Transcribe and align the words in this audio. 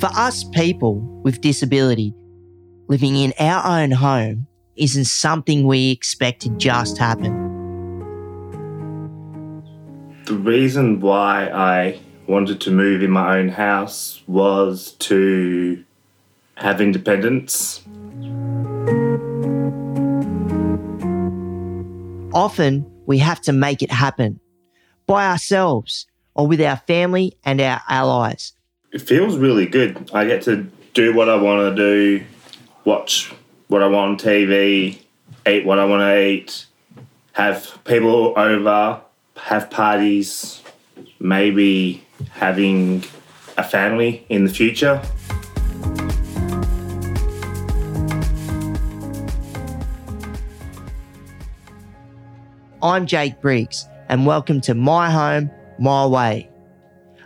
For 0.00 0.08
us 0.16 0.44
people 0.44 0.94
with 1.22 1.42
disability, 1.42 2.14
living 2.88 3.16
in 3.16 3.34
our 3.38 3.82
own 3.82 3.90
home 3.90 4.46
isn't 4.74 5.04
something 5.04 5.66
we 5.66 5.90
expect 5.90 6.40
to 6.40 6.48
just 6.56 6.96
happen. 6.96 7.30
The 10.24 10.32
reason 10.32 11.00
why 11.00 11.50
I 11.50 12.00
wanted 12.26 12.62
to 12.62 12.70
move 12.70 13.02
in 13.02 13.10
my 13.10 13.36
own 13.36 13.50
house 13.50 14.22
was 14.26 14.92
to 15.00 15.84
have 16.54 16.80
independence. 16.80 17.82
Often 22.32 22.90
we 23.04 23.18
have 23.18 23.42
to 23.42 23.52
make 23.52 23.82
it 23.82 23.90
happen 23.90 24.40
by 25.06 25.26
ourselves 25.26 26.06
or 26.34 26.46
with 26.46 26.62
our 26.62 26.78
family 26.86 27.36
and 27.44 27.60
our 27.60 27.82
allies. 27.86 28.54
It 28.92 29.02
feels 29.02 29.36
really 29.36 29.66
good. 29.66 30.10
I 30.12 30.24
get 30.24 30.42
to 30.42 30.66
do 30.94 31.14
what 31.14 31.28
I 31.28 31.36
want 31.36 31.76
to 31.76 31.76
do, 31.76 32.24
watch 32.84 33.32
what 33.68 33.84
I 33.84 33.86
want 33.86 34.20
on 34.20 34.28
TV, 34.28 34.98
eat 35.46 35.64
what 35.64 35.78
I 35.78 35.84
want 35.84 36.00
to 36.00 36.26
eat, 36.26 36.66
have 37.30 37.78
people 37.84 38.36
over, 38.36 39.00
have 39.36 39.70
parties, 39.70 40.60
maybe 41.20 42.04
having 42.32 43.04
a 43.56 43.62
family 43.62 44.26
in 44.28 44.44
the 44.44 44.52
future. 44.52 45.00
I'm 52.82 53.06
Jake 53.06 53.40
Briggs, 53.40 53.86
and 54.08 54.26
welcome 54.26 54.60
to 54.62 54.74
My 54.74 55.12
Home, 55.12 55.48
My 55.78 56.04
Way, 56.06 56.49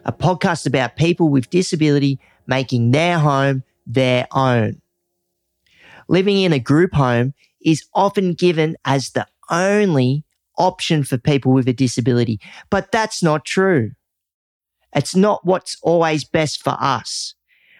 a 0.04 0.12
podcast 0.12 0.66
about 0.66 0.96
people 0.96 1.28
with 1.28 1.50
disability 1.50 2.20
making 2.46 2.90
their 2.90 3.18
home 3.18 3.62
their 3.86 4.26
own. 4.32 4.80
Living 6.08 6.38
in 6.38 6.52
a 6.52 6.58
group 6.58 6.94
home 6.94 7.34
is 7.64 7.84
often 7.94 8.34
given 8.34 8.76
as 8.84 9.10
the 9.10 9.26
only 9.50 10.24
option 10.58 11.02
for 11.02 11.18
people 11.18 11.52
with 11.52 11.66
a 11.68 11.72
disability, 11.72 12.40
but 12.70 12.92
that's 12.92 13.22
not 13.22 13.44
true. 13.44 13.92
It's 14.94 15.16
not 15.16 15.44
what's 15.44 15.76
always 15.82 16.24
best 16.24 16.62
for 16.62 16.76
us. 16.80 17.34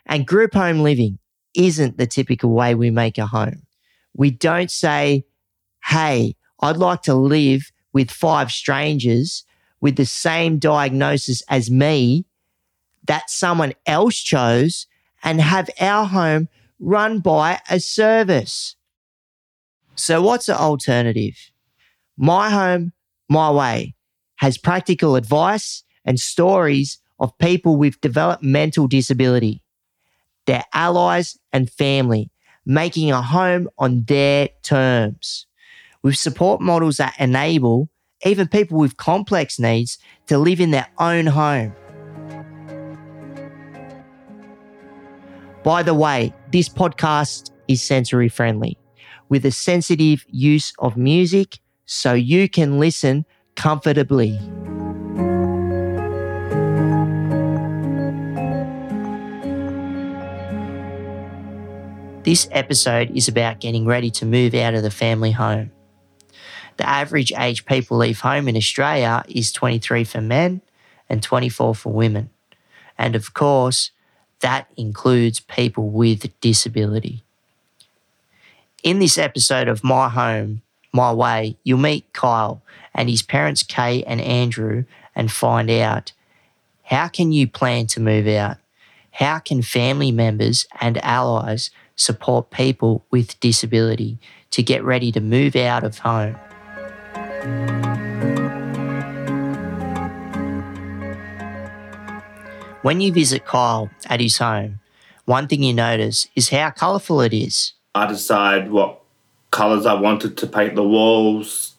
And 0.06 0.26
group 0.26 0.54
home 0.54 0.80
living 0.80 1.18
isn't 1.54 1.96
the 1.96 2.06
typical 2.06 2.50
way 2.50 2.74
we 2.74 2.90
make 2.90 3.18
a 3.18 3.26
home. 3.26 3.62
We 4.14 4.30
don't 4.30 4.70
say, 4.70 5.24
Hey, 5.84 6.36
I'd 6.60 6.76
like 6.76 7.02
to 7.02 7.14
live 7.14 7.70
with 7.92 8.10
five 8.10 8.50
strangers 8.50 9.44
with 9.84 9.96
the 9.96 10.06
same 10.06 10.58
diagnosis 10.58 11.42
as 11.50 11.70
me 11.70 12.24
that 13.06 13.28
someone 13.28 13.74
else 13.84 14.16
chose 14.16 14.86
and 15.22 15.42
have 15.42 15.68
our 15.78 16.06
home 16.06 16.48
run 16.80 17.20
by 17.20 17.60
a 17.68 17.78
service. 17.78 18.76
So, 19.94 20.22
what's 20.22 20.46
the 20.46 20.58
alternative? 20.58 21.36
My 22.16 22.48
Home, 22.48 22.94
My 23.28 23.50
Way 23.50 23.94
has 24.36 24.56
practical 24.56 25.16
advice 25.16 25.84
and 26.02 26.18
stories 26.18 26.96
of 27.20 27.36
people 27.36 27.76
with 27.76 28.00
developmental 28.00 28.88
disability, 28.88 29.62
their 30.46 30.64
allies 30.72 31.36
and 31.52 31.68
family, 31.70 32.30
making 32.64 33.12
a 33.12 33.20
home 33.20 33.68
on 33.76 34.04
their 34.04 34.48
terms 34.62 35.46
with 36.02 36.16
support 36.16 36.62
models 36.62 36.96
that 36.96 37.14
enable 37.18 37.90
even 38.24 38.48
people 38.48 38.78
with 38.78 38.96
complex 38.96 39.58
needs 39.58 39.98
to 40.26 40.38
live 40.38 40.60
in 40.60 40.70
their 40.70 40.88
own 40.98 41.26
home. 41.26 41.74
By 45.62 45.82
the 45.82 45.94
way, 45.94 46.34
this 46.52 46.68
podcast 46.68 47.50
is 47.68 47.82
sensory 47.82 48.28
friendly 48.28 48.78
with 49.28 49.44
a 49.44 49.50
sensitive 49.50 50.24
use 50.28 50.72
of 50.78 50.96
music 50.96 51.58
so 51.86 52.12
you 52.12 52.48
can 52.48 52.78
listen 52.78 53.24
comfortably. 53.56 54.38
This 62.24 62.48
episode 62.52 63.10
is 63.10 63.28
about 63.28 63.60
getting 63.60 63.84
ready 63.84 64.10
to 64.12 64.24
move 64.24 64.54
out 64.54 64.74
of 64.74 64.82
the 64.82 64.90
family 64.90 65.30
home. 65.30 65.70
The 66.76 66.88
average 66.88 67.32
age 67.36 67.66
people 67.66 67.96
leave 67.96 68.20
home 68.20 68.48
in 68.48 68.56
Australia 68.56 69.24
is 69.28 69.52
23 69.52 70.04
for 70.04 70.20
men 70.20 70.60
and 71.08 71.22
24 71.22 71.74
for 71.74 71.92
women. 71.92 72.30
And 72.98 73.14
of 73.14 73.34
course, 73.34 73.90
that 74.40 74.68
includes 74.76 75.40
people 75.40 75.88
with 75.88 76.38
disability. 76.40 77.22
In 78.82 78.98
this 78.98 79.16
episode 79.16 79.68
of 79.68 79.82
My 79.82 80.08
Home, 80.08 80.62
My 80.92 81.12
Way, 81.12 81.56
you'll 81.64 81.78
meet 81.78 82.12
Kyal 82.12 82.60
and 82.94 83.08
his 83.08 83.22
parents, 83.22 83.62
Kay 83.62 84.02
and 84.04 84.20
Andrew, 84.20 84.84
and 85.14 85.30
find 85.30 85.70
out 85.70 86.12
how 86.84 87.08
can 87.08 87.32
you 87.32 87.48
plan 87.48 87.86
to 87.88 88.00
move 88.00 88.26
out? 88.26 88.58
How 89.12 89.38
can 89.38 89.62
family 89.62 90.12
members 90.12 90.66
and 90.80 91.02
allies 91.02 91.70
support 91.96 92.50
people 92.50 93.04
with 93.10 93.38
disability 93.40 94.18
to 94.50 94.62
get 94.62 94.84
ready 94.84 95.10
to 95.12 95.20
move 95.20 95.56
out 95.56 95.84
of 95.84 96.00
home? 96.00 96.36
When 102.82 103.00
you 103.00 103.12
visit 103.12 103.46
Kyal 103.46 103.90
at 104.06 104.20
his 104.20 104.38
home, 104.38 104.80
one 105.24 105.48
thing 105.48 105.62
you 105.62 105.72
notice 105.72 106.28
is 106.36 106.50
how 106.50 106.70
colourful 106.70 107.22
it 107.22 107.32
is. 107.32 107.72
I 107.94 108.06
decided 108.06 108.70
what 108.70 109.00
colours 109.50 109.86
I 109.86 109.94
wanted 109.94 110.36
to 110.38 110.46
paint 110.46 110.74
the 110.74 110.82
walls. 110.82 111.74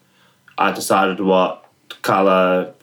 I 0.58 0.72
decided 0.72 1.20
what 1.20 1.66
colour 2.02 2.74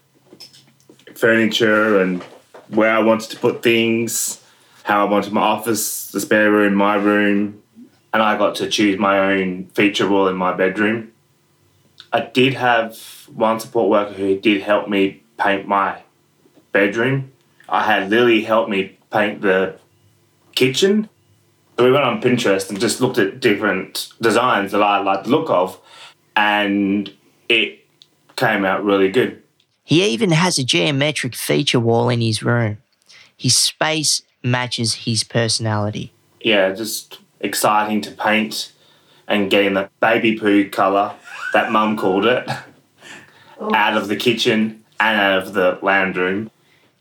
furniture 1.14 2.00
and 2.00 2.22
where 2.68 2.90
I 2.90 2.98
wanted 2.98 3.30
to 3.30 3.38
put 3.38 3.62
things, 3.62 4.42
how 4.82 5.06
I 5.06 5.10
wanted 5.10 5.32
my 5.32 5.40
office, 5.40 6.10
the 6.10 6.20
spare 6.20 6.50
room, 6.50 6.74
my 6.74 6.96
room, 6.96 7.62
and 8.12 8.22
I 8.22 8.36
got 8.36 8.56
to 8.56 8.68
choose 8.68 8.98
my 8.98 9.18
own 9.18 9.66
feature 9.74 10.08
wall 10.08 10.28
in 10.28 10.36
my 10.36 10.52
bedroom. 10.52 11.11
I 12.12 12.20
did 12.20 12.54
have 12.54 12.98
one 13.34 13.58
support 13.58 13.88
worker 13.88 14.12
who 14.12 14.38
did 14.38 14.62
help 14.62 14.88
me 14.88 15.22
paint 15.38 15.66
my 15.66 16.02
bedroom. 16.70 17.32
I 17.68 17.84
had 17.84 18.10
Lily 18.10 18.42
help 18.42 18.68
me 18.68 18.98
paint 19.10 19.40
the 19.40 19.78
kitchen. 20.54 21.08
So 21.78 21.84
we 21.84 21.92
went 21.92 22.04
on 22.04 22.20
Pinterest 22.20 22.68
and 22.68 22.78
just 22.78 23.00
looked 23.00 23.16
at 23.16 23.40
different 23.40 24.12
designs 24.20 24.72
that 24.72 24.82
I 24.82 24.98
liked 24.98 25.24
the 25.24 25.30
look 25.30 25.48
of, 25.48 25.80
and 26.36 27.10
it 27.48 27.86
came 28.36 28.64
out 28.64 28.84
really 28.84 29.10
good. 29.10 29.42
He 29.82 30.04
even 30.04 30.30
has 30.32 30.58
a 30.58 30.64
geometric 30.64 31.34
feature 31.34 31.80
wall 31.80 32.10
in 32.10 32.20
his 32.20 32.42
room. 32.42 32.78
His 33.36 33.56
space 33.56 34.22
matches 34.42 34.94
his 35.06 35.24
personality. 35.24 36.12
Yeah, 36.40 36.72
just 36.72 37.20
exciting 37.40 38.00
to 38.02 38.10
paint 38.10 38.72
and 39.26 39.50
getting 39.50 39.74
that 39.74 39.90
baby 39.98 40.38
poo 40.38 40.68
colour 40.68 41.14
that 41.52 41.70
mum 41.70 41.96
called 41.96 42.26
it 42.26 42.48
oh. 43.58 43.74
out 43.74 43.96
of 43.96 44.08
the 44.08 44.16
kitchen 44.16 44.84
and 45.00 45.20
out 45.20 45.42
of 45.42 45.54
the 45.54 45.78
lounge 45.82 46.16
room. 46.16 46.50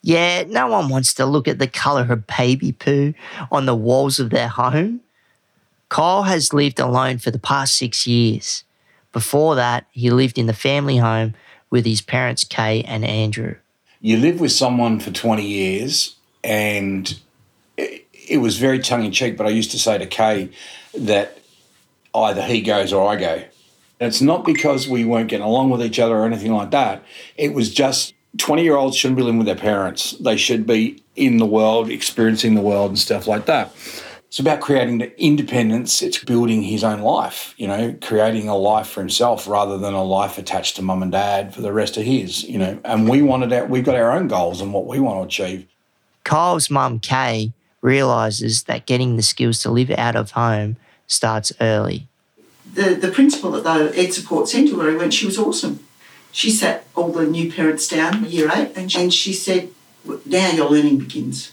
Yeah, 0.04 0.44
no 0.48 0.68
one 0.68 0.90
wants 0.90 1.14
to 1.16 1.26
look 1.26 1.48
at 1.48 1.60
the 1.60 1.68
colour 1.68 2.12
of 2.12 2.26
baby 2.26 2.72
poo 2.72 3.14
on 3.52 3.66
the 3.66 3.76
walls 3.76 4.20
of 4.20 4.32
their 4.32 4.48
home. 4.48 5.02
Kyal 5.90 6.26
has 6.26 6.54
lived 6.54 6.80
alone 6.80 7.18
for 7.18 7.32
the 7.32 7.40
past 7.40 7.78
six 7.78 8.08
years. 8.08 8.64
Before 9.12 9.56
that, 9.56 9.86
he 9.92 10.10
lived 10.10 10.38
in 10.38 10.48
the 10.48 10.54
family 10.54 10.98
home 10.98 11.36
with 11.70 11.86
his 11.86 12.02
parents, 12.02 12.44
Kay 12.44 12.82
and 12.84 13.06
Andrew. 13.06 13.56
You 14.00 14.18
live 14.18 14.40
with 14.40 14.52
someone 14.52 15.00
for 15.00 15.12
20 15.12 15.46
years, 15.46 16.16
and 16.44 17.20
it, 17.78 18.08
it 18.28 18.38
was 18.38 18.58
very 18.58 18.80
tongue 18.80 19.04
in 19.04 19.12
cheek, 19.12 19.38
but 19.38 19.46
I 19.46 19.50
used 19.50 19.72
to 19.72 19.80
say 19.80 19.98
to 19.98 20.08
Kay 20.08 20.50
that 20.98 21.38
either 22.16 22.42
he 22.42 22.62
goes 22.62 22.94
or 22.94 23.08
I 23.08 23.16
go. 23.18 23.44
It's 24.02 24.20
not 24.20 24.44
because 24.46 24.88
we 24.88 25.06
weren't 25.06 25.30
getting 25.30 25.46
along 25.46 25.70
with 25.70 25.84
each 25.84 26.00
other 26.00 26.16
or 26.16 26.26
anything 26.26 26.52
like 26.52 26.72
that. 26.72 27.04
It 27.38 27.54
was 27.54 27.72
just 27.72 28.16
20 28.40 28.64
year 28.64 28.76
olds 28.76 28.98
shouldn't 28.98 29.18
be 29.18 29.24
living 29.24 29.38
with 29.38 29.46
their 29.46 29.56
parents. 29.56 30.14
They 30.20 30.38
should 30.38 30.66
be 30.66 31.04
in 31.16 31.38
the 31.38 31.46
world, 31.46 31.90
experiencing 31.90 32.56
the 32.56 32.62
world 32.62 32.90
and 32.90 33.00
stuff 33.00 33.28
like 33.28 33.46
that. 33.46 33.72
It's 34.26 34.40
about 34.40 34.60
creating 34.60 34.98
the 34.98 35.22
independence. 35.22 36.02
It's 36.02 36.24
building 36.24 36.64
his 36.64 36.84
own 36.84 37.02
life, 37.02 37.54
you 37.58 37.68
know, 37.68 37.96
creating 38.02 38.48
a 38.48 38.56
life 38.56 38.88
for 38.88 39.02
himself 39.02 39.48
rather 39.48 39.78
than 39.78 39.94
a 39.94 40.04
life 40.04 40.40
attached 40.40 40.78
to 40.78 40.82
mum 40.82 41.04
and 41.04 41.12
dad 41.12 41.54
for 41.54 41.62
the 41.62 41.74
rest 41.74 41.96
of 41.98 42.04
his, 42.04 42.44
you 42.46 42.58
know. 42.58 42.80
And 42.84 43.08
we 43.08 43.22
wanted 43.22 43.54
our, 43.54 43.68
we've 43.68 43.84
got 43.84 43.96
our 43.96 44.14
own 44.14 44.28
goals 44.28 44.62
and 44.62 44.74
what 44.74 44.88
we 44.88 45.00
want 45.00 45.20
to 45.20 45.26
achieve. 45.44 45.68
Kyal's 46.24 46.72
mum, 46.72 47.00
Kay, 47.00 47.54
realizes 47.82 48.64
that 48.64 48.88
getting 48.88 49.16
the 49.18 49.22
skills 49.22 49.62
to 49.64 49.70
live 49.70 49.92
out 49.92 50.16
of 50.16 50.32
home 50.32 50.78
starts 51.08 51.52
early 51.60 52.08
the, 52.74 52.96
the 52.96 53.12
principal 53.12 53.56
at 53.56 53.64
the 53.64 53.98
Ed 53.98 54.14
Support 54.14 54.50
Centre 54.50 54.78
where 54.78 54.92
I 54.92 54.96
went, 54.96 55.14
she 55.14 55.26
was 55.26 55.38
awesome. 55.38 55.86
She 56.32 56.50
sat 56.50 56.86
all 56.96 57.12
the 57.12 57.26
new 57.26 57.52
parents 57.52 57.88
down, 57.88 58.26
year 58.26 58.50
eight, 58.54 58.72
and 58.76 58.92
she, 58.92 59.02
and 59.02 59.14
she 59.14 59.34
said, 59.34 59.70
now 60.26 60.52
your 60.52 60.70
learning 60.70 61.00
begins. 61.00 61.52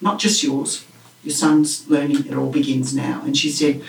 Not 0.00 0.18
just 0.18 0.42
yours, 0.42 0.84
your 1.22 1.34
son's 1.34 1.88
learning, 1.88 2.26
it 2.26 2.34
all 2.34 2.50
begins 2.50 2.94
now. 2.94 3.22
And 3.24 3.36
she 3.36 3.50
said, 3.50 3.82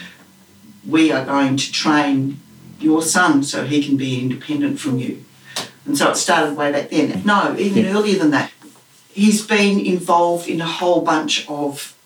we 0.87 1.11
are 1.11 1.25
going 1.25 1.57
to 1.57 1.71
train 1.71 2.39
your 2.79 3.01
son 3.01 3.43
so 3.43 3.65
he 3.65 3.83
can 3.83 3.97
be 3.97 4.21
independent 4.21 4.79
from 4.79 4.99
you. 4.99 5.23
And 5.85 5.97
so 5.97 6.11
it 6.11 6.17
started 6.17 6.57
way 6.57 6.71
back 6.71 6.89
then. 6.89 7.23
No, 7.25 7.55
even 7.57 7.85
earlier 7.85 8.19
than 8.19 8.31
that. 8.31 8.51
He's 9.11 9.45
been 9.45 9.79
involved 9.79 10.49
in 10.49 10.59
a 10.59 10.65
whole 10.65 11.01
bunch 11.01 11.47
of 11.47 11.97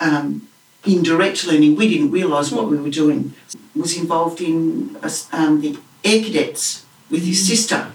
um, 0.00 0.48
indirect 0.84 1.46
learning. 1.46 1.76
We 1.76 1.88
didn't 1.88 2.10
realise 2.10 2.50
what 2.50 2.68
we 2.68 2.76
were 2.76 2.90
doing. 2.90 3.34
Was 3.74 3.96
involved 3.96 4.40
in 4.40 4.96
um, 5.32 5.60
the 5.60 5.78
air 6.04 6.22
cadets 6.22 6.84
with 7.10 7.24
his 7.24 7.46
sister. 7.46 7.90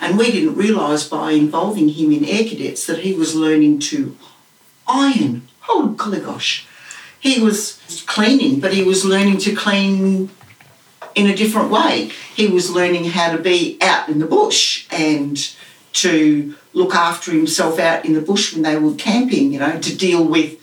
And 0.00 0.16
we 0.16 0.30
didn't 0.30 0.54
realise 0.54 1.08
by 1.08 1.32
involving 1.32 1.88
him 1.88 2.12
in 2.12 2.24
air 2.24 2.44
cadets 2.44 2.86
that 2.86 3.00
he 3.00 3.14
was 3.14 3.34
learning 3.34 3.80
to 3.80 4.16
iron. 4.86 5.48
Oh, 5.68 5.94
golly 5.96 6.20
gosh. 6.20 6.66
He 7.18 7.40
was 7.42 7.80
cleaning, 8.06 8.60
but 8.60 8.72
he 8.72 8.84
was 8.84 9.04
learning 9.04 9.38
to 9.38 9.54
clean 9.54 10.30
in 11.14 11.26
a 11.26 11.34
different 11.34 11.70
way. 11.70 12.12
He 12.34 12.46
was 12.46 12.70
learning 12.70 13.06
how 13.06 13.32
to 13.32 13.42
be 13.42 13.76
out 13.82 14.08
in 14.08 14.20
the 14.20 14.26
bush 14.26 14.86
and 14.90 15.36
to 15.94 16.54
look 16.72 16.94
after 16.94 17.32
himself 17.32 17.80
out 17.80 18.04
in 18.04 18.12
the 18.12 18.20
bush 18.20 18.52
when 18.52 18.62
they 18.62 18.76
were 18.78 18.94
camping, 18.94 19.52
you 19.52 19.58
know, 19.58 19.80
to 19.80 19.96
deal 19.96 20.24
with 20.24 20.60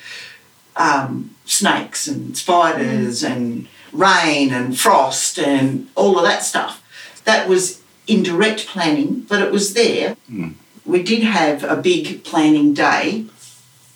um, 0.78 1.35
snakes 1.46 2.08
and 2.08 2.36
spiders 2.38 3.24
and 3.24 3.68
rain 3.92 4.52
and 4.52 4.78
frost 4.78 5.40
and 5.40 5.88
all 5.96 6.18
of 6.18 6.26
that 6.26 6.44
stuff. 6.44 6.82
That 7.24 7.48
was 7.48 7.82
indirect 8.08 8.68
planning, 8.68 9.22
but 9.22 9.42
it 9.42 9.52
was 9.52 9.74
there. 9.74 10.18
Mm. 10.30 10.56
We 10.86 11.02
did 11.02 11.24
have 11.24 11.64
a 11.64 11.76
big 11.76 12.24
planning 12.24 12.74
day. 12.74 13.26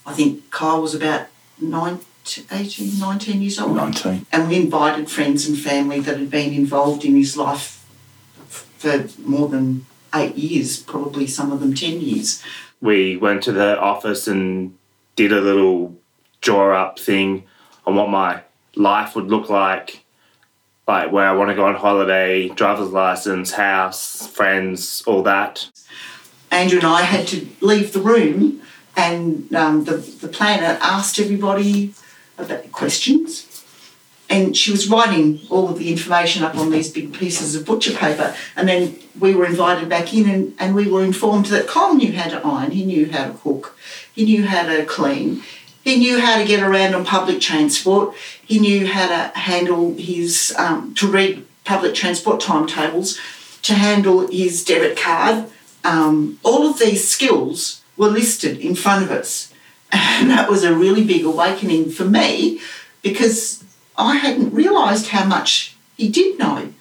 I 0.05 0.13
think 0.13 0.49
Kyal 0.49 0.81
was 0.81 0.95
about 0.95 1.27
19, 1.61 2.45
18, 2.51 2.99
19 2.99 3.41
years 3.41 3.59
old. 3.59 3.75
19. 3.75 4.25
And 4.31 4.47
we 4.47 4.55
invited 4.55 5.09
friends 5.09 5.47
and 5.47 5.57
family 5.57 5.99
that 5.99 6.17
had 6.17 6.31
been 6.31 6.53
involved 6.53 7.05
in 7.05 7.15
his 7.15 7.37
life 7.37 7.85
for 8.47 9.07
more 9.19 9.49
than 9.49 9.85
eight 10.15 10.35
years, 10.35 10.79
probably 10.79 11.27
some 11.27 11.51
of 11.51 11.59
them 11.59 11.75
10 11.75 12.01
years. 12.01 12.41
We 12.81 13.17
went 13.17 13.43
to 13.43 13.51
the 13.51 13.79
office 13.79 14.27
and 14.27 14.75
did 15.15 15.31
a 15.31 15.41
little 15.41 15.98
draw 16.41 16.73
up 16.73 16.99
thing 16.99 17.43
on 17.85 17.95
what 17.95 18.09
my 18.09 18.41
life 18.75 19.15
would 19.15 19.27
look 19.27 19.49
like 19.49 20.03
like 20.89 21.11
where 21.11 21.27
I 21.27 21.33
want 21.33 21.51
to 21.51 21.55
go 21.55 21.65
on 21.65 21.75
holiday, 21.75 22.49
driver's 22.49 22.89
license, 22.89 23.51
house, 23.51 24.25
friends, 24.27 25.03
all 25.05 25.21
that. 25.21 25.69
Andrew 26.51 26.79
and 26.79 26.87
I 26.87 27.01
had 27.03 27.27
to 27.27 27.47
leave 27.61 27.93
the 27.93 28.01
room, 28.01 28.63
and 28.97 29.53
um, 29.53 29.83
the, 29.83 29.97
the 29.97 30.27
planner 30.27 30.79
asked 30.81 31.19
everybody 31.19 31.93
about 32.39 32.71
questions. 32.71 33.45
And 34.31 34.57
she 34.57 34.71
was 34.71 34.89
writing 34.89 35.41
all 35.49 35.69
of 35.69 35.77
the 35.79 35.91
information 35.91 36.43
up 36.43 36.55
on 36.55 36.71
these 36.71 36.91
big 36.91 37.13
pieces 37.13 37.55
of 37.55 37.65
butcher 37.65 37.93
paper. 37.93 38.35
And 38.55 38.67
then 38.67 38.99
we 39.19 39.33
were 39.33 39.45
invited 39.45 39.89
back 39.89 40.13
in, 40.13 40.27
and, 40.27 40.55
and 40.59 40.73
we 40.73 40.87
were 40.87 41.03
informed 41.03 41.47
that 41.47 41.67
Kyal 41.67 41.95
knew 41.95 42.13
how 42.13 42.29
to 42.29 42.45
iron, 42.45 42.71
he 42.71 42.83
knew 42.83 43.11
how 43.11 43.27
to 43.27 43.33
cook, 43.33 43.77
he 44.13 44.25
knew 44.25 44.45
how 44.47 44.63
to 44.63 44.85
clean, 44.85 45.43
he 45.83 45.97
knew 45.97 46.19
how 46.19 46.37
to 46.37 46.45
get 46.45 46.61
around 46.61 46.93
on 46.93 47.05
public 47.05 47.39
transport. 47.39 48.15
He 48.45 48.59
knew 48.59 48.87
how 48.87 49.07
to 49.07 49.39
handle 49.39 49.95
his, 49.95 50.53
um, 50.57 50.93
to 50.95 51.07
read 51.07 51.45
public 51.63 51.95
transport 51.95 52.39
timetables, 52.39 53.19
to 53.63 53.73
handle 53.73 54.27
his 54.27 54.63
debit 54.63 54.97
card. 54.97 55.45
Um, 55.83 56.39
all 56.43 56.67
of 56.69 56.79
these 56.79 57.07
skills 57.07 57.81
were 57.95 58.09
listed 58.09 58.59
in 58.59 58.75
front 58.75 59.03
of 59.03 59.11
us. 59.11 59.53
And 59.91 60.29
that 60.29 60.49
was 60.49 60.63
a 60.63 60.75
really 60.75 61.03
big 61.03 61.23
awakening 61.23 61.89
for 61.91 62.05
me 62.05 62.59
because 63.01 63.63
I 63.97 64.17
hadn't 64.17 64.53
realised 64.53 65.07
how 65.07 65.25
much 65.25 65.75
he 65.97 66.09
did 66.09 66.37
know. 66.37 66.73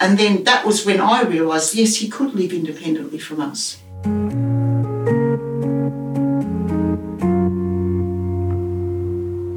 And 0.00 0.18
then 0.18 0.44
that 0.44 0.66
was 0.66 0.84
when 0.84 1.00
I 1.00 1.22
realised, 1.22 1.74
yes, 1.74 1.96
he 1.96 2.08
could 2.08 2.34
live 2.34 2.52
independently 2.52 3.18
from 3.18 3.40
us. 3.40 3.78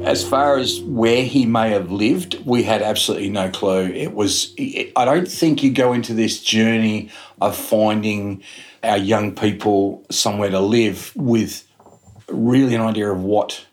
As 0.08 0.26
far 0.26 0.56
as 0.56 0.80
where 0.80 1.22
he 1.22 1.44
may 1.44 1.68
have 1.68 1.92
lived, 1.92 2.42
we 2.46 2.62
had 2.62 2.80
absolutely 2.80 3.28
no 3.28 3.50
clue. 3.50 3.88
It 3.88 4.14
was, 4.14 4.54
I 4.58 5.04
don't 5.04 5.28
think 5.28 5.62
you 5.62 5.70
go 5.70 5.92
into 5.92 6.14
this 6.14 6.42
journey 6.42 7.10
of 7.42 7.54
finding 7.54 8.42
our 8.82 8.96
young 8.96 9.34
people 9.34 10.06
somewhere 10.10 10.48
to 10.48 10.60
live 10.60 11.12
with 11.14 11.70
really 12.26 12.74
an 12.74 12.80
idea 12.80 13.12
of 13.12 13.22
what 13.22 13.66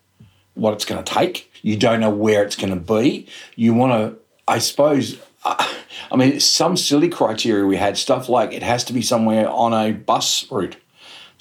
what 0.56 0.74
it's 0.74 0.84
going 0.84 1.02
to 1.02 1.14
take. 1.14 1.50
You 1.62 1.78
don't 1.78 2.02
know 2.02 2.10
where 2.10 2.44
it's 2.44 2.58
going 2.58 2.74
to 2.74 2.94
be. 2.94 3.28
You 3.56 3.74
want 3.74 3.94
to, 3.94 4.20
I 4.46 4.60
suppose, 4.60 5.18
I 5.46 6.16
mean, 6.18 6.42
some 6.42 6.76
silly 6.76 7.08
criteria 7.08 7.66
we 7.66 7.78
had 7.78 7.98
stuff 7.98 8.28
like 8.28 8.52
it 8.52 8.62
has 8.62 8.84
to 8.86 8.94
be 8.94 9.02
somewhere 9.02 9.50
on 9.50 9.74
a 9.74 9.94
bus 9.94 10.50
route. 10.52 10.76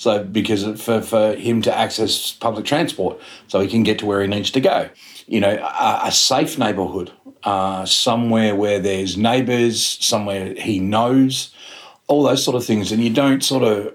So 0.05 0.23
because 0.23 0.83
for, 0.83 1.01
for 1.01 1.35
him 1.35 1.63
to 1.63 1.75
access 1.75 2.31
public 2.31 2.67
transport, 2.67 3.19
so 3.49 3.61
he 3.61 3.69
can 3.69 3.85
get 3.85 3.99
to 4.01 4.07
where 4.07 4.21
he 4.21 4.29
needs 4.29 4.51
to 4.51 4.61
go. 4.61 4.91
You 5.27 5.41
know, 5.41 5.55
a, 5.57 6.01
a 6.09 6.13
safe 6.13 6.59
neighbourhood, 6.59 7.11
uh, 7.43 7.87
somewhere 7.87 8.55
where 8.55 8.79
there's 8.79 9.17
neighbours, 9.17 9.83
somewhere 10.05 10.53
he 10.57 10.79
knows, 10.79 11.55
all 12.07 12.23
those 12.23 12.45
sort 12.45 12.55
of 12.55 12.67
things. 12.67 12.93
And 12.93 13.03
you 13.03 13.09
don't 13.09 13.43
sort 13.43 13.63
of 13.63 13.95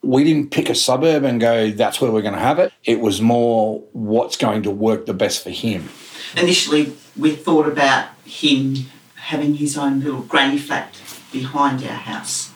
we 0.00 0.22
didn't 0.22 0.52
pick 0.52 0.70
a 0.70 0.76
suburb 0.76 1.24
and 1.24 1.40
go, 1.40 1.72
that's 1.72 2.00
where 2.00 2.12
we're 2.12 2.22
going 2.22 2.34
to 2.34 2.40
have 2.40 2.60
it. 2.60 2.72
It 2.84 3.00
was 3.00 3.20
more 3.20 3.80
what's 3.90 4.36
going 4.36 4.62
to 4.62 4.70
work 4.70 5.06
the 5.06 5.12
best 5.12 5.42
for 5.42 5.50
him. 5.50 5.88
Initially, 6.36 6.92
we 7.16 7.34
thought 7.34 7.66
about 7.66 8.10
him 8.24 8.76
having 9.16 9.54
his 9.54 9.76
own 9.76 10.02
little 10.02 10.22
granny 10.22 10.58
flat 10.58 11.02
behind 11.32 11.82
our 11.82 11.88
house 11.88 12.52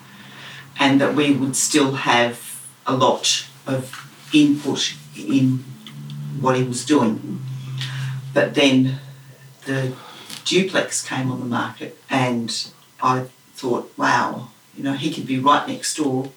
and 0.79 1.01
that 1.01 1.15
we 1.15 1.33
would 1.33 1.57
still 1.57 1.95
have 1.95 2.52
a 2.85 2.95
lot 2.95 3.47
of 3.65 4.09
input 4.33 4.95
in 5.17 5.63
what 6.39 6.57
he 6.57 6.63
was 6.63 6.85
doing. 6.85 7.41
But 8.33 8.55
then 8.55 8.99
the 9.65 9.93
duplex 10.45 11.07
came 11.07 11.31
on 11.31 11.39
the 11.39 11.45
market, 11.45 11.97
and 12.09 12.67
I 13.01 13.25
thought, 13.53 13.93
wow, 13.97 14.49
you 14.75 14.83
know, 14.83 14.93
he 14.93 15.13
could 15.13 15.27
be 15.27 15.39
right 15.39 15.67
next 15.67 15.95
door. 15.95 16.31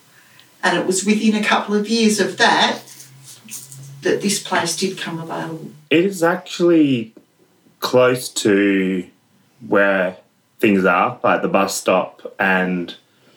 And 0.62 0.78
it 0.78 0.86
was 0.86 1.04
within 1.04 1.34
a 1.34 1.42
couple 1.42 1.74
of 1.74 1.88
years 1.88 2.20
of 2.20 2.36
that 2.38 2.82
that 4.02 4.20
this 4.20 4.40
place 4.40 4.76
did 4.76 4.98
come 4.98 5.18
available. 5.18 5.70
It 5.90 6.04
is 6.04 6.22
actually 6.22 7.14
close 7.80 8.28
to 8.28 9.06
where 9.66 10.18
things 10.60 10.84
are, 10.84 11.18
like 11.22 11.42
the 11.42 11.48
bus 11.48 11.76
stop 11.76 12.34
and 12.38 12.94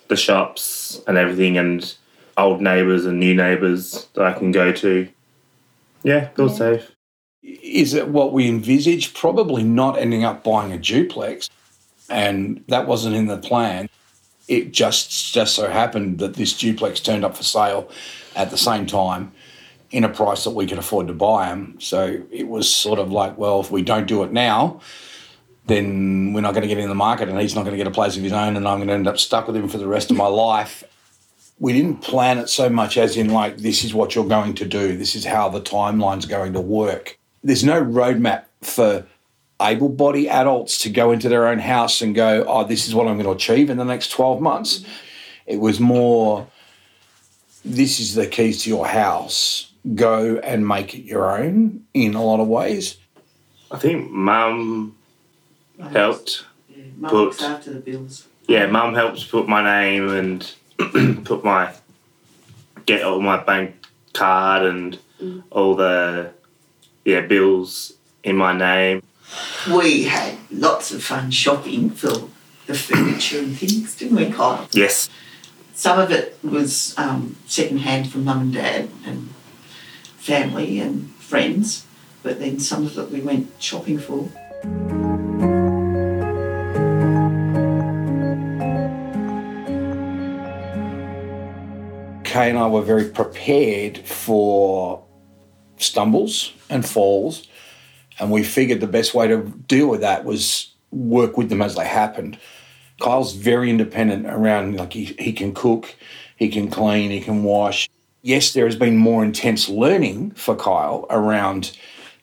the 0.10 0.16
shops 0.16 1.02
and 1.08 1.18
everything, 1.18 1.58
and 1.58 1.96
old 2.40 2.62
neighbours 2.62 3.06
and 3.06 3.20
new 3.20 3.34
neighbours 3.34 4.08
that 4.14 4.26
I 4.26 4.34
can 4.34 4.52
go 4.52 4.72
to. 4.72 5.08
Yeah, 6.04 6.30
feel 6.30 6.48
yeah. 6.48 6.56
safe. 6.56 6.92
Is 7.44 7.94
it 7.94 8.10
what 8.10 8.34
we 8.34 8.48
envisaged? 8.48 9.16
Probably 9.16 9.64
not 9.64 9.98
ending 9.98 10.24
up 10.24 10.44
buying 10.44 10.72
a 10.72 10.78
duplex, 10.78 11.50
and 12.10 12.64
that 12.68 12.88
wasn't 12.88 13.16
in 13.16 13.28
the 13.28 13.38
plan. 13.38 13.90
It 14.48 14.72
just 14.72 15.34
just 15.34 15.56
so 15.56 15.70
happened 15.70 16.20
that 16.20 16.36
this 16.36 16.58
duplex 16.58 17.00
turned 17.00 17.24
up 17.24 17.38
for 17.38 17.44
sale 17.44 17.90
at 18.36 18.50
the 18.50 18.58
same 18.58 18.86
time 18.86 19.32
in 19.92 20.04
a 20.04 20.10
price 20.10 20.44
that 20.44 20.52
we 20.52 20.68
could 20.68 20.78
afford 20.78 21.08
to 21.08 21.14
buy 21.14 21.50
them. 21.50 21.76
So 21.80 22.22
it 22.32 22.48
was 22.48 22.74
sort 22.74 23.00
of 23.00 23.12
like, 23.12 23.38
well, 23.38 23.60
if 23.60 23.72
we 23.72 23.82
don't 23.82 24.08
do 24.08 24.24
it 24.24 24.32
now, 24.32 24.82
then 25.66 26.34
we're 26.34 26.42
not 26.42 26.54
going 26.54 26.62
to 26.62 26.68
get 26.68 26.78
in 26.78 26.90
the 26.90 26.96
market 26.96 27.28
and 27.28 27.40
he's 27.40 27.56
not 27.56 27.62
going 27.62 27.74
to 27.74 27.78
get 27.78 27.88
a 27.88 27.92
place 27.92 28.16
of 28.16 28.24
his 28.24 28.34
own 28.34 28.56
and 28.56 28.68
I'm 28.68 28.78
going 28.78 28.88
to 28.88 28.94
end 28.94 29.08
up 29.08 29.18
stuck 29.18 29.48
with 29.48 29.56
him 29.56 29.68
for 29.68 29.78
the 29.78 29.88
rest 29.88 30.12
of 30.12 30.18
my 30.18 30.28
life 30.28 30.84
we 31.60 31.74
didn't 31.74 31.98
plan 31.98 32.38
it 32.38 32.50
so 32.50 32.70
much 32.70 32.98
as 32.98 33.18
in 33.18 33.30
like 33.30 33.58
this 33.58 33.84
is 33.84 33.94
what 33.94 34.16
you're 34.16 34.28
going 34.28 34.54
to 34.56 34.66
do 34.66 34.98
this 34.98 35.16
is 35.16 35.26
how 35.26 35.50
the 35.50 35.62
timeline's 35.62 36.26
going 36.26 36.54
to 36.54 36.62
work. 36.62 37.18
There's 37.44 37.64
no 37.64 37.84
roadmap 37.84 38.46
for 38.62 39.06
able-bodied 39.62 40.28
adults 40.28 40.78
to 40.80 40.90
go 40.90 41.12
into 41.12 41.28
their 41.28 41.48
own 41.48 41.60
house 41.60 42.02
and 42.02 42.16
go 42.16 42.46
oh 42.48 42.64
this 42.64 42.88
is 42.88 42.96
what 42.96 43.08
i'm 43.08 43.16
going 43.16 43.26
to 43.26 43.32
achieve 43.32 43.70
in 43.70 43.78
the 43.78 43.86
next 43.86 44.10
12 44.10 44.42
months. 44.42 44.86
It 45.46 45.58
was 45.58 45.80
more 45.80 46.48
this 47.66 48.00
is 48.00 48.16
the 48.16 48.26
keys 48.26 48.64
to 48.64 48.70
your 48.70 48.88
house. 48.88 49.74
Go 49.96 50.38
and 50.38 50.66
make 50.68 50.94
it 50.94 51.04
your 51.04 51.38
own 51.38 51.86
in 51.94 52.14
a 52.14 52.24
lot 52.24 52.40
of 52.40 52.48
ways. 52.48 52.98
I 53.72 53.78
think 53.78 54.10
mum 54.12 54.96
helped 55.92 56.46
yeah, 56.70 56.84
mum 56.98 57.12
put 57.12 57.42
after 57.42 57.74
the 57.74 57.80
bills. 57.80 58.28
Yeah 58.48 58.66
mum 58.68 58.94
helped 58.96 59.30
put 59.30 59.50
my 59.50 59.62
name 59.62 60.10
and 60.10 60.54
put 61.24 61.44
my 61.44 61.74
get 62.86 63.04
all 63.04 63.20
my 63.20 63.38
bank 63.44 63.76
card 64.14 64.66
and 64.66 64.98
mm. 65.22 65.44
all 65.52 65.76
the 65.76 66.32
yeah 67.06 67.22
bills 67.22 67.94
in 68.24 68.36
my 68.36 68.54
name. 68.58 69.04
We 69.72 70.04
had 70.04 70.38
lots 70.50 70.92
of 70.92 71.04
fun 71.04 71.32
shopping 71.32 71.92
for 71.92 72.30
the 72.66 72.74
furniture 72.74 73.40
and 73.40 73.58
things, 73.58 73.96
didn't 73.96 74.18
we, 74.18 74.26
Kyal? 74.26 74.68
Yes. 74.74 75.10
Some 75.74 76.00
of 76.00 76.12
it 76.12 76.38
was 76.44 76.98
um, 76.98 77.36
second 77.46 77.80
hand 77.80 78.12
from 78.12 78.26
mum 78.26 78.42
and 78.42 78.54
dad 78.54 78.90
and 79.06 79.30
family 80.18 80.80
and 80.80 81.10
friends, 81.16 81.86
but 82.22 82.40
then 82.40 82.60
some 82.60 82.86
of 82.86 82.98
it 82.98 83.12
we 83.12 83.22
went 83.22 83.52
shopping 83.60 83.98
for. 84.00 84.30
Kay 92.30 92.52
and 92.52 92.60
I 92.60 92.68
were 92.68 92.84
very 92.84 93.10
prepared 93.10 93.98
for 94.06 95.04
stumbles 95.78 96.54
and 96.70 96.88
falls, 96.88 97.48
and 98.20 98.30
we 98.30 98.44
figured 98.44 98.82
the 98.82 98.88
best 98.88 99.16
way 99.16 99.28
to 99.28 99.52
deal 99.68 99.88
with 99.88 100.02
that 100.02 100.26
was 100.26 100.72
work 100.92 101.38
with 101.38 101.50
them 101.50 101.64
as 101.64 101.74
they 101.76 101.88
happened. 101.88 102.38
Kyal's 103.02 103.34
very 103.34 103.72
independent 103.72 104.28
around, 104.28 104.76
like, 104.76 104.94
he, 104.94 105.06
he 105.18 105.34
can 105.34 105.56
cook, 105.56 105.96
he 106.36 106.50
can 106.50 106.70
clean, 106.70 107.10
he 107.10 107.20
can 107.20 107.44
wash. 107.44 107.90
Yes, 108.22 108.54
there 108.54 108.66
has 108.66 108.76
been 108.76 108.96
more 108.96 109.24
intense 109.24 109.68
learning 109.68 110.32
for 110.32 110.56
Kyal 110.56 111.08
around 111.10 111.76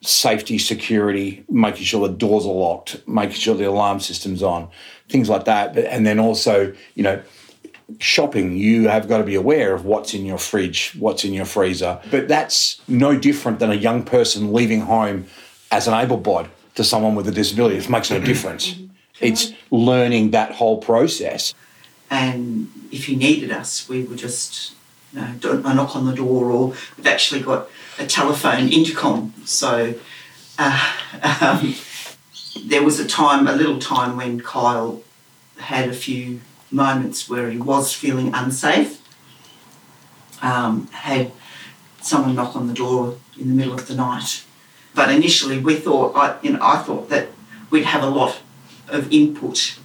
safety, 0.03 0.57
security, 0.59 1.45
making 1.49 1.83
sure 1.83 2.07
the 2.07 2.15
doors 2.15 2.47
are 2.47 2.53
locked, 2.53 3.03
making 3.09 3.35
sure 3.35 3.57
the 3.57 3.65
alarm 3.65 3.99
system's 3.99 4.43
on, 4.43 4.69
things 5.09 5.29
like 5.29 5.47
that. 5.47 5.75
But, 5.75 5.87
and 5.87 6.07
then 6.07 6.21
also, 6.21 6.73
you 6.95 7.03
know, 7.03 7.21
shopping, 7.99 8.57
you 8.57 8.89
have 8.89 9.09
got 9.09 9.19
to 9.19 9.25
be 9.25 9.35
aware 9.35 9.75
of 9.75 9.85
what's 9.85 10.15
in 10.15 10.25
your 10.25 10.39
fridge, 10.39 10.93
what's 10.99 11.25
in 11.25 11.33
your 11.33 11.45
freezer. 11.45 12.01
But 12.11 12.29
that's 12.29 12.81
no 12.89 13.17
different 13.19 13.59
than 13.59 13.71
a 13.71 13.75
young 13.75 14.03
person 14.03 14.53
leaving 14.53 14.81
home 14.81 15.27
as 15.71 15.87
an 15.87 15.95
able 15.95 16.17
bod 16.17 16.49
to 16.75 16.85
someone 16.85 17.15
with 17.15 17.29
a 17.29 17.33
disability. 17.33 17.77
It 17.77 17.89
makes 17.89 18.11
no 18.11 18.21
difference. 18.21 18.77
It's 19.21 19.53
learning 19.71 20.33
that 20.33 20.53
whole 20.53 20.79
process. 20.79 21.55
And 22.11 22.71
if 22.93 23.07
he 23.07 23.17
needed 23.17 23.51
us, 23.51 23.89
we 23.89 24.03
would 24.03 24.19
just 24.19 24.75
you 25.13 25.21
know, 25.21 25.63
a 25.65 25.75
knock 25.75 25.97
on 25.97 26.07
the 26.07 26.15
door, 26.15 26.51
or 26.51 26.69
we've 26.97 27.07
actually 27.07 27.41
got 27.41 27.69
a 27.99 28.07
telephone 28.07 28.69
intercom. 28.69 29.33
So 29.45 29.95
uh, 30.59 30.95
um, 31.41 31.75
there 32.65 32.83
was 32.83 33.01
a 33.01 33.07
time, 33.07 33.49
a 33.49 33.53
little 33.53 33.79
time, 33.79 34.17
when 34.17 34.41
Kyal 34.41 35.03
had 35.59 35.89
a 35.89 35.95
few 35.95 36.41
moments 36.77 37.29
where 37.29 37.51
he 37.51 37.59
was 37.59 37.93
feeling 37.93 38.33
unsafe. 38.35 39.03
Um, 40.43 40.87
had 40.89 41.33
someone 42.03 42.35
knock 42.35 42.55
on 42.55 42.69
the 42.69 42.75
door 42.75 43.17
in 43.41 43.49
the 43.49 43.55
middle 43.55 43.75
of 43.75 43.89
the 43.89 43.95
night. 43.95 44.45
But 44.95 45.11
initially, 45.11 45.59
we 45.59 45.77
thought, 45.77 46.15
I, 46.15 46.37
you 46.43 46.53
know, 46.53 46.59
I 46.63 46.79
thought 46.79 47.09
that 47.09 47.29
we'd 47.71 47.85
have 47.85 48.03
a 48.03 48.09
lot 48.09 48.39
of 48.89 49.13
input, 49.13 49.79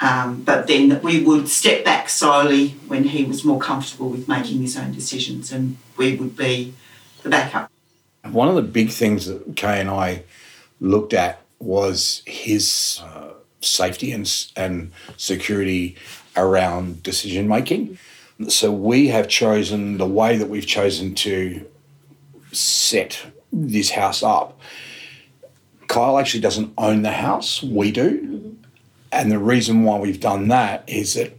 um, 0.00 0.42
but 0.42 0.66
then 0.66 0.88
that 0.88 1.02
we 1.02 1.22
would 1.22 1.48
step 1.48 1.84
back 1.84 2.08
slowly 2.08 2.70
when 2.88 3.04
he 3.04 3.24
was 3.24 3.44
more 3.44 3.58
comfortable 3.58 4.08
with 4.08 4.26
making 4.26 4.62
his 4.62 4.76
own 4.76 4.92
decisions, 4.92 5.52
and 5.52 5.76
we 5.96 6.16
would 6.16 6.36
be 6.36 6.74
the 7.22 7.28
backup. 7.28 7.70
One 8.24 8.48
of 8.48 8.54
the 8.54 8.62
big 8.62 8.90
things 8.90 9.26
that 9.26 9.54
Kay 9.54 9.80
and 9.80 9.90
I 9.90 10.24
looked 10.80 11.12
at 11.12 11.40
was 11.58 12.22
his 12.26 13.00
uh, 13.04 13.34
safety 13.64 14.12
and, 14.12 14.30
and 14.56 14.92
security 15.16 15.96
around 16.36 17.02
decision 17.02 17.48
making. 17.48 17.98
So 18.48 18.72
we 18.72 19.08
have 19.08 19.28
chosen 19.28 19.98
the 19.98 20.06
way 20.06 20.36
that 20.36 20.48
we've 20.48 20.66
chosen 20.66 21.14
to 21.16 21.64
set 22.52 23.26
this 23.52 23.90
house 23.90 24.22
up. 24.22 24.58
Kyal 25.86 26.20
actually 26.20 26.40
doesn't 26.40 26.72
own 26.76 27.02
the 27.02 27.12
house, 27.12 27.62
we 27.62 27.92
do. 27.92 28.20
Mm-hmm. 28.20 28.50
And 29.12 29.30
the 29.30 29.38
reason 29.38 29.84
why 29.84 29.98
we've 29.98 30.18
done 30.18 30.48
that 30.48 30.82
is 30.88 31.14
that 31.14 31.38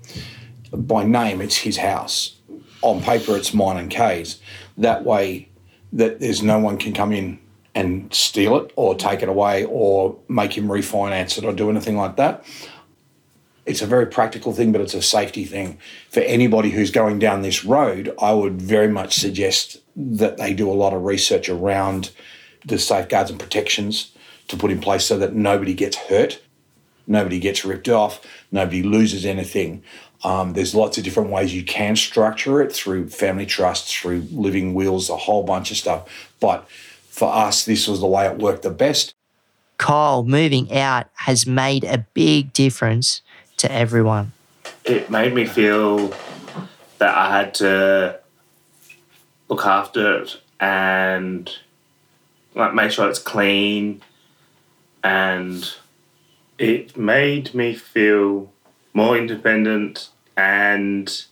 by 0.72 1.04
name 1.04 1.42
it's 1.42 1.58
his 1.58 1.78
house. 1.78 2.36
On 2.82 3.02
paper 3.02 3.36
it's 3.36 3.54
mine 3.54 3.78
and 3.78 3.92
Kay's. 3.92 4.40
That 4.78 5.04
way 5.04 5.50
that 5.92 6.20
there's 6.20 6.42
no 6.42 6.60
one 6.60 6.78
can 6.78 6.94
come 6.94 7.12
in 7.12 7.40
and 7.76 8.12
steal 8.14 8.56
it 8.56 8.72
or 8.78 8.96
take 8.96 9.22
it 9.22 9.30
away 9.30 9.66
or 9.66 10.18
make 10.30 10.58
him 10.58 10.70
refinance 10.70 11.38
it 11.38 11.44
or 11.44 11.54
do 11.54 11.70
anything 11.70 11.98
like 11.98 12.16
that. 12.16 12.44
It's 13.66 13.82
a 13.82 13.88
very 13.88 14.06
practical 14.06 14.54
thing, 14.54 14.72
but 14.72 14.80
it's 14.80 14.94
a 14.94 15.02
safety 15.02 15.44
thing. 15.44 15.78
For 16.10 16.22
anybody 16.22 16.70
who's 16.70 16.92
going 16.92 17.20
down 17.20 17.42
this 17.42 17.66
road, 17.66 18.16
I 18.22 18.32
would 18.32 18.62
very 18.62 18.88
much 18.88 19.16
suggest 19.16 19.78
that 19.96 20.38
they 20.38 20.54
do 20.54 20.72
a 20.72 20.74
lot 20.74 20.94
of 20.94 21.04
research 21.04 21.50
around 21.50 22.12
the 22.64 22.80
safeguards 22.80 23.30
and 23.30 23.40
protections 23.40 24.12
to 24.48 24.56
put 24.56 24.72
in 24.72 24.80
place 24.80 25.06
so 25.06 25.18
that 25.18 25.34
nobody 25.34 25.74
gets 25.74 25.98
hurt, 25.98 26.42
nobody 27.08 27.40
gets 27.40 27.66
ripped 27.66 27.90
off, 27.90 28.22
nobody 28.52 28.84
loses 28.84 29.26
anything. 29.26 29.84
Um, 30.24 30.54
there's 30.54 30.74
lots 30.74 30.98
of 30.98 31.04
different 31.04 31.30
ways 31.30 31.54
you 31.54 31.64
can 31.64 31.96
structure 31.96 32.62
it 32.62 32.72
through 32.72 33.10
family 33.10 33.46
trusts, 33.46 33.94
through 33.94 34.28
living 34.32 34.74
wills, 34.74 35.10
a 35.10 35.18
whole 35.18 35.44
bunch 35.44 35.72
of 35.72 35.78
stuff. 35.78 36.34
But 36.40 36.68
for 37.16 37.34
us, 37.34 37.64
this 37.64 37.88
was 37.88 38.02
the 38.02 38.08
way 38.08 38.28
it 38.28 38.40
worked 38.40 38.64
the 38.64 38.70
best. 38.70 39.14
Kyal 39.80 40.28
moving 40.28 40.70
out 40.74 41.08
has 41.14 41.48
made 41.48 41.86
a 41.86 42.00
big 42.14 42.52
difference 42.52 43.22
to 43.56 43.72
everyone. 43.72 44.34
It 44.84 45.10
made 45.10 45.34
me 45.34 45.46
feel 45.46 46.10
that 46.98 47.16
I 47.16 47.38
had 47.38 47.54
to 47.56 48.20
look 49.48 49.66
after 49.66 50.24
it 50.24 50.42
and 50.60 51.50
like 52.54 52.74
make 52.74 52.92
sure 52.92 53.10
it's 53.10 53.20
clean 53.20 54.02
and 55.02 55.74
it 56.58 56.98
made 56.98 57.56
me 57.56 57.76
feel 57.76 58.52
more 58.94 59.18
independent 59.18 60.10
and 60.36 61.26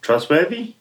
trustworthy. 0.00 0.76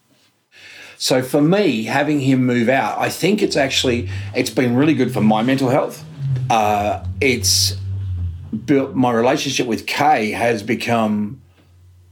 So 0.97 1.21
for 1.21 1.41
me, 1.41 1.83
having 1.83 2.19
him 2.19 2.45
move 2.45 2.69
out, 2.69 2.97
I 2.97 3.09
think 3.09 3.41
it's 3.41 3.55
actually 3.55 4.09
it's 4.35 4.49
been 4.49 4.75
really 4.75 4.93
good 4.93 5.13
for 5.13 5.21
my 5.21 5.43
mental 5.43 5.69
health. 5.69 6.03
Uh, 6.49 7.05
it's 7.19 7.75
built 8.65 8.95
my 8.95 9.11
relationship 9.11 9.67
with 9.67 9.85
Kay 9.85 10.31
has 10.31 10.63
become 10.63 11.41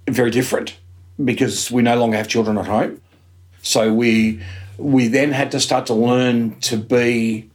very 0.10 0.32
different 0.32 0.76
because 1.24 1.72
we 1.72 1.82
no 1.82 1.96
longer 1.96 2.18
have 2.18 2.28
children 2.28 2.58
at 2.58 2.66
home. 2.66 3.02
So 3.62 3.94
we 3.94 4.42
we 4.78 5.08
then 5.08 5.32
had 5.32 5.52
to 5.52 5.60
start 5.60 5.86
to 5.88 5.94
learn 5.94 6.60
to 6.62 6.78
be 6.78 7.50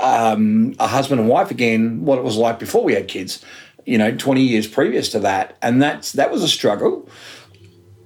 um, 0.00 0.74
a 0.78 0.86
husband 0.86 1.20
and 1.20 1.28
wife 1.28 1.50
again, 1.50 2.04
what 2.04 2.18
it 2.18 2.24
was 2.24 2.36
like 2.36 2.58
before 2.58 2.82
we 2.82 2.94
had 2.94 3.08
kids. 3.08 3.44
You 3.84 3.98
know, 3.98 4.16
twenty 4.16 4.42
years 4.42 4.66
previous 4.66 5.10
to 5.10 5.20
that, 5.20 5.56
and 5.62 5.80
that's 5.80 6.12
that 6.12 6.32
was 6.32 6.42
a 6.42 6.48
struggle. 6.48 7.08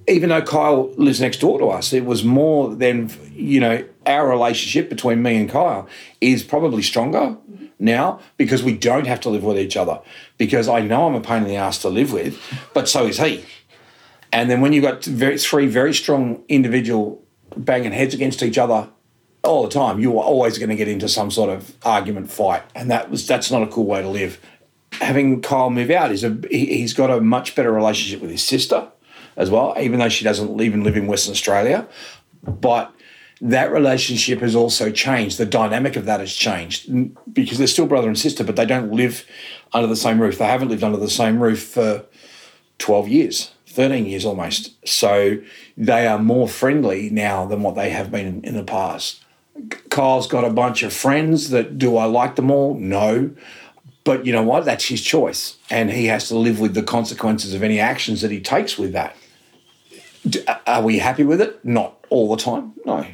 Even 0.07 0.29
though 0.29 0.41
Kyal 0.41 0.97
lives 0.97 1.21
next 1.21 1.41
door 1.41 1.59
to 1.59 1.67
us, 1.67 1.93
it 1.93 2.05
was 2.05 2.23
more 2.23 2.73
than 2.73 3.11
you 3.33 3.59
know 3.59 3.85
our 4.05 4.27
relationship 4.27 4.89
between 4.89 5.21
me 5.21 5.37
and 5.37 5.49
Kyal 5.49 5.87
is 6.19 6.43
probably 6.43 6.81
stronger 6.81 7.37
now 7.79 8.19
because 8.37 8.63
we 8.63 8.73
don't 8.77 9.07
have 9.07 9.19
to 9.21 9.29
live 9.29 9.43
with 9.43 9.57
each 9.57 9.75
other. 9.75 9.99
Because 10.37 10.67
I 10.67 10.81
know 10.81 11.07
I'm 11.07 11.15
a 11.15 11.21
pain 11.21 11.43
in 11.43 11.49
the 11.49 11.55
ass 11.55 11.79
to 11.79 11.89
live 11.89 12.13
with, 12.13 12.39
but 12.73 12.87
so 12.87 13.05
is 13.05 13.17
he. 13.17 13.43
And 14.31 14.49
then 14.49 14.61
when 14.61 14.71
you've 14.73 14.83
got 14.83 15.03
very, 15.03 15.37
three 15.37 15.67
very 15.67 15.93
strong 15.93 16.43
individual 16.47 17.21
banging 17.57 17.91
heads 17.91 18.13
against 18.13 18.41
each 18.43 18.57
other 18.57 18.89
all 19.43 19.63
the 19.63 19.69
time, 19.69 19.99
you 19.99 20.17
are 20.17 20.23
always 20.23 20.57
going 20.57 20.69
to 20.69 20.75
get 20.75 20.87
into 20.87 21.09
some 21.09 21.31
sort 21.31 21.49
of 21.49 21.75
argument 21.83 22.31
fight, 22.31 22.63
and 22.75 22.89
that 22.91 23.09
was 23.09 23.27
that's 23.27 23.51
not 23.51 23.63
a 23.63 23.67
cool 23.67 23.85
way 23.85 24.01
to 24.01 24.07
live. 24.07 24.39
Having 24.93 25.41
Kyal 25.41 25.73
move 25.73 25.89
out 25.89 26.11
is 26.11 26.23
a 26.23 26.39
he, 26.49 26.77
he's 26.77 26.93
got 26.93 27.09
a 27.09 27.19
much 27.19 27.55
better 27.55 27.71
relationship 27.71 28.21
with 28.21 28.31
his 28.31 28.43
sister 28.43 28.87
as 29.41 29.49
well, 29.49 29.75
even 29.79 29.99
though 29.99 30.09
she 30.09 30.23
doesn't 30.23 30.61
even 30.61 30.83
live 30.83 30.95
in 30.95 31.07
Western 31.07 31.31
Australia, 31.31 31.87
but 32.43 32.93
that 33.41 33.71
relationship 33.71 34.39
has 34.39 34.55
also 34.55 34.91
changed. 34.91 35.39
The 35.39 35.47
dynamic 35.47 35.95
of 35.95 36.05
that 36.05 36.19
has 36.19 36.33
changed 36.33 36.87
because 37.33 37.57
they're 37.57 37.67
still 37.67 37.87
brother 37.87 38.07
and 38.07 38.17
sister, 38.17 38.43
but 38.43 38.55
they 38.55 38.65
don't 38.65 38.91
live 38.91 39.25
under 39.73 39.87
the 39.87 39.95
same 39.95 40.21
roof. 40.21 40.37
They 40.37 40.45
haven't 40.45 40.69
lived 40.69 40.83
under 40.83 40.99
the 40.99 41.09
same 41.09 41.41
roof 41.41 41.63
for 41.63 42.05
12 42.77 43.07
years, 43.07 43.51
13 43.67 44.05
years 44.05 44.25
almost. 44.25 44.77
So 44.87 45.39
they 45.75 46.05
are 46.05 46.19
more 46.19 46.47
friendly 46.47 47.09
now 47.09 47.47
than 47.47 47.63
what 47.63 47.75
they 47.75 47.89
have 47.89 48.11
been 48.11 48.43
in, 48.43 48.55
the 48.55 48.63
past. 48.63 49.23
Kyal's 49.89 50.27
got 50.27 50.45
a 50.45 50.51
bunch 50.51 50.83
of 50.83 50.93
friends 50.93 51.49
that 51.49 51.79
do 51.79 51.97
I 51.97 52.05
like 52.05 52.35
them 52.35 52.51
all? 52.51 52.75
No. 52.75 53.31
But 54.03 54.25
you 54.25 54.33
know 54.33 54.43
what? 54.43 54.65
That's 54.65 54.85
his 54.85 55.01
choice. 55.01 55.57
And 55.69 55.89
he 55.89 56.05
has 56.07 56.27
to 56.27 56.37
live 56.37 56.59
with 56.59 56.75
the 56.75 56.83
consequences 56.83 57.55
of 57.55 57.63
any 57.63 57.79
actions 57.79 58.21
that 58.21 58.31
he 58.31 58.39
takes 58.39 58.77
with 58.77 58.93
that. 58.93 59.15
Uh, 60.47 60.55
are 60.67 60.83
we 60.83 60.99
happy 60.99 61.23
with 61.23 61.41
it? 61.41 61.63
Not 61.65 62.05
all 62.09 62.33
the 62.33 62.41
time. 62.41 62.73
No 62.85 63.05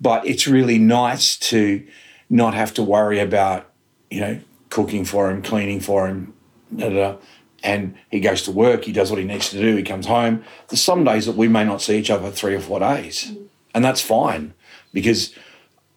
but 0.00 0.26
it's 0.26 0.46
really 0.46 0.78
nice 0.78 1.36
to 1.36 1.86
not 2.28 2.54
have 2.54 2.74
to 2.74 2.82
worry 2.82 3.18
about, 3.18 3.70
you 4.10 4.20
know, 4.20 4.40
cooking 4.70 5.04
for 5.04 5.30
him, 5.30 5.42
cleaning 5.42 5.80
for 5.80 6.06
him, 6.06 6.34
da, 6.74 6.88
da, 6.88 6.94
da. 6.94 7.16
and 7.62 7.96
he 8.10 8.20
goes 8.20 8.42
to 8.42 8.50
work, 8.50 8.84
he 8.84 8.92
does 8.92 9.10
what 9.10 9.18
he 9.18 9.24
needs 9.24 9.50
to 9.50 9.58
do, 9.58 9.76
he 9.76 9.82
comes 9.82 10.06
home. 10.06 10.44
There's 10.68 10.80
some 10.80 11.04
days 11.04 11.26
that 11.26 11.36
we 11.36 11.48
may 11.48 11.64
not 11.64 11.80
see 11.80 11.98
each 11.98 12.10
other 12.10 12.30
three 12.30 12.54
or 12.54 12.60
four 12.60 12.80
days, 12.80 13.32
and 13.74 13.84
that's 13.84 14.00
fine 14.00 14.54
because 14.92 15.34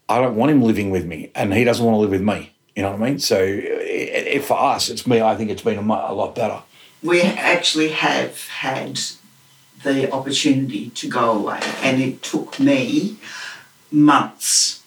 I 0.08 0.20
don't 0.20 0.36
want 0.36 0.52
him 0.52 0.62
living 0.62 0.92
with 0.92 1.06
me, 1.06 1.32
and 1.36 1.54
he 1.54 1.64
doesn't 1.64 1.86
want 1.86 1.96
to 1.96 2.00
live 2.00 2.12
with 2.12 2.22
me. 2.22 2.54
You 2.76 2.84
know 2.84 2.92
what 2.92 3.02
I 3.02 3.10
mean? 3.10 3.20
So 3.20 3.60
for 4.42 4.58
us, 4.58 4.90
it's 4.90 5.06
me. 5.06 5.22
I 5.22 5.36
think 5.36 5.50
it's 5.50 5.62
been 5.62 5.78
a 5.78 6.14
lot 6.14 6.36
better. 6.36 6.62
We 7.04 7.22
actually 7.22 7.90
have 7.90 8.48
had 8.48 9.00
the 9.84 10.12
opportunity 10.12 10.90
to 10.92 11.08
go 11.08 11.32
away, 11.32 11.60
and 11.82 12.02
it 12.02 12.22
took 12.22 12.60
me 12.60 13.18
months 13.92 14.84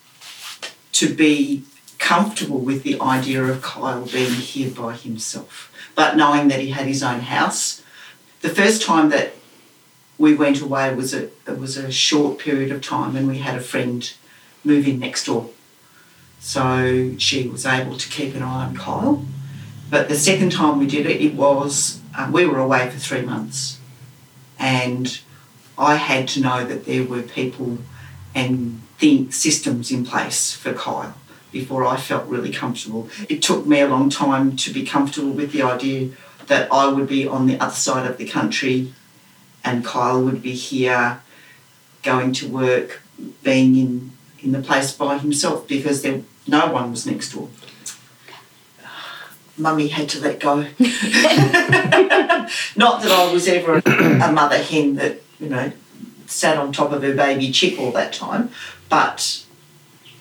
to 0.93 1.15
be 1.15 1.65
comfortable 1.99 2.59
with 2.59 2.83
the 2.83 3.01
idea 3.01 3.43
of 3.43 3.63
Kyal 3.63 4.13
being 4.13 4.33
here 4.33 4.71
by 4.71 4.95
himself, 4.95 5.73
but 5.95 6.17
knowing 6.17 6.49
that 6.49 6.61
he 6.61 6.71
had 6.71 6.87
his 6.87 7.03
own 7.03 7.21
house. 7.21 7.83
The 8.41 8.49
first 8.49 8.83
time 8.83 9.09
that 9.11 9.35
we 10.19 10.35
went 10.35 10.61
away 10.61 10.95
was 10.95 11.15
a 11.15 11.25
it 11.47 11.59
was 11.59 11.77
a 11.77 11.91
short 11.91 12.39
period 12.39 12.71
of 12.71 12.83
time, 12.83 13.17
and 13.17 13.27
we 13.27 13.39
had 13.39 13.57
a 13.57 13.61
friend 13.61 14.13
move 14.65 14.87
in 14.87 14.99
next 14.99 15.27
door, 15.27 15.51
so 16.39 17.15
she 17.19 17.49
was 17.49 17.65
able 17.65 17.97
to 17.97 18.09
keep 18.09 18.35
an 18.35 18.43
eye 18.43 18.67
on 18.67 18.77
Kyal. 18.77 19.25
But 19.91 20.09
the 20.09 20.17
second 20.17 20.53
time 20.53 20.79
we 20.79 20.87
did 20.87 21.07
it, 21.07 21.21
it 21.21 21.35
was 21.35 22.01
uh, 22.17 22.31
we 22.33 22.47
were 22.47 22.59
away 22.59 22.91
for 22.91 22.99
three 22.99 23.23
months, 23.23 23.79
and 24.62 25.21
I 25.76 25.97
had 25.97 26.28
to 26.28 26.40
know 26.40 26.64
that 26.64 26.87
there 26.87 27.04
were 27.04 27.23
people 27.23 27.78
and 28.35 28.81
systems 29.31 29.90
in 29.90 30.07
place 30.07 30.52
for 30.52 30.73
Kyal 30.73 31.14
before 31.50 31.85
I 31.85 31.97
felt 31.97 32.28
really 32.28 32.52
comfortable. 32.52 33.09
It 33.28 33.42
took 33.42 33.66
me 33.66 33.81
a 33.81 33.88
long 33.88 34.09
time 34.09 34.54
to 34.57 34.73
be 34.73 34.87
comfortable 34.87 35.33
with 35.33 35.50
the 35.50 35.62
idea 35.62 36.11
that 36.47 36.73
I 36.73 36.87
would 36.87 37.09
be 37.09 37.26
on 37.26 37.49
the 37.49 37.59
other 37.59 37.75
side 37.75 38.09
of 38.09 38.16
the 38.16 38.28
country 38.28 38.95
and 39.64 39.85
Kyal 39.85 40.25
would 40.25 40.40
be 40.40 40.52
here 40.52 41.21
going 42.04 42.33
to 42.35 42.49
work, 42.49 43.02
being 43.42 43.75
in, 43.76 44.12
in 44.40 44.52
the 44.52 44.62
place 44.62 44.92
by 44.92 45.19
himself 45.19 45.66
because 45.66 46.02
there 46.02 46.23
no 46.47 46.73
one 46.73 46.92
was 46.92 47.04
next 47.04 47.33
door. 47.33 47.49
Mummy 49.57 49.89
had 49.89 50.09
to 50.11 50.21
let 50.21 50.41
go. 50.41 50.57
Not 52.77 53.03
that 53.03 53.11
I 53.11 53.33
was 53.33 53.47
ever 53.49 53.83
a 53.85 54.33
mother 54.33 54.59
hen 54.59 54.97
that, 54.97 55.21
you 55.39 55.49
know, 55.49 55.73
sat 56.27 56.57
on 56.57 56.73
top 56.73 56.93
of 56.93 57.03
her 57.03 57.15
baby 57.15 57.53
chick 57.53 57.79
all 57.79 57.93
that 57.93 58.13
time, 58.13 58.51
but 58.89 59.45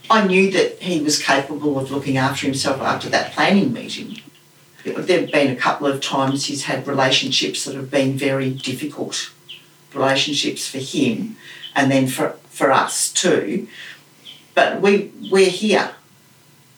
I 0.10 0.28
knew 0.28 0.52
that 0.52 0.82
he 0.82 1.02
was 1.02 1.22
capable 1.22 1.80
of 1.80 1.92
looking 1.92 2.18
after 2.18 2.46
himself 2.46 2.82
after 2.82 3.10
that 3.10 3.32
planning 3.32 3.72
meeting. 3.72 4.18
There 4.84 4.96
have 4.96 5.32
been 5.32 5.52
a 5.52 5.56
couple 5.56 5.88
of 5.88 6.02
times 6.02 6.46
he's 6.46 6.64
had 6.64 6.88
relationships 6.88 7.64
that 7.66 7.76
have 7.76 7.92
been 7.92 8.18
very 8.18 8.50
difficult 8.50 9.32
relationships 9.94 10.68
for 10.68 10.80
him 10.80 11.38
and 11.76 11.92
then 11.92 12.08
for, 12.08 12.32
for 12.50 12.72
us 12.72 13.12
too. 13.12 13.68
But 14.54 14.82
we, 14.82 15.12
we're 15.32 15.50
here. 15.50 15.92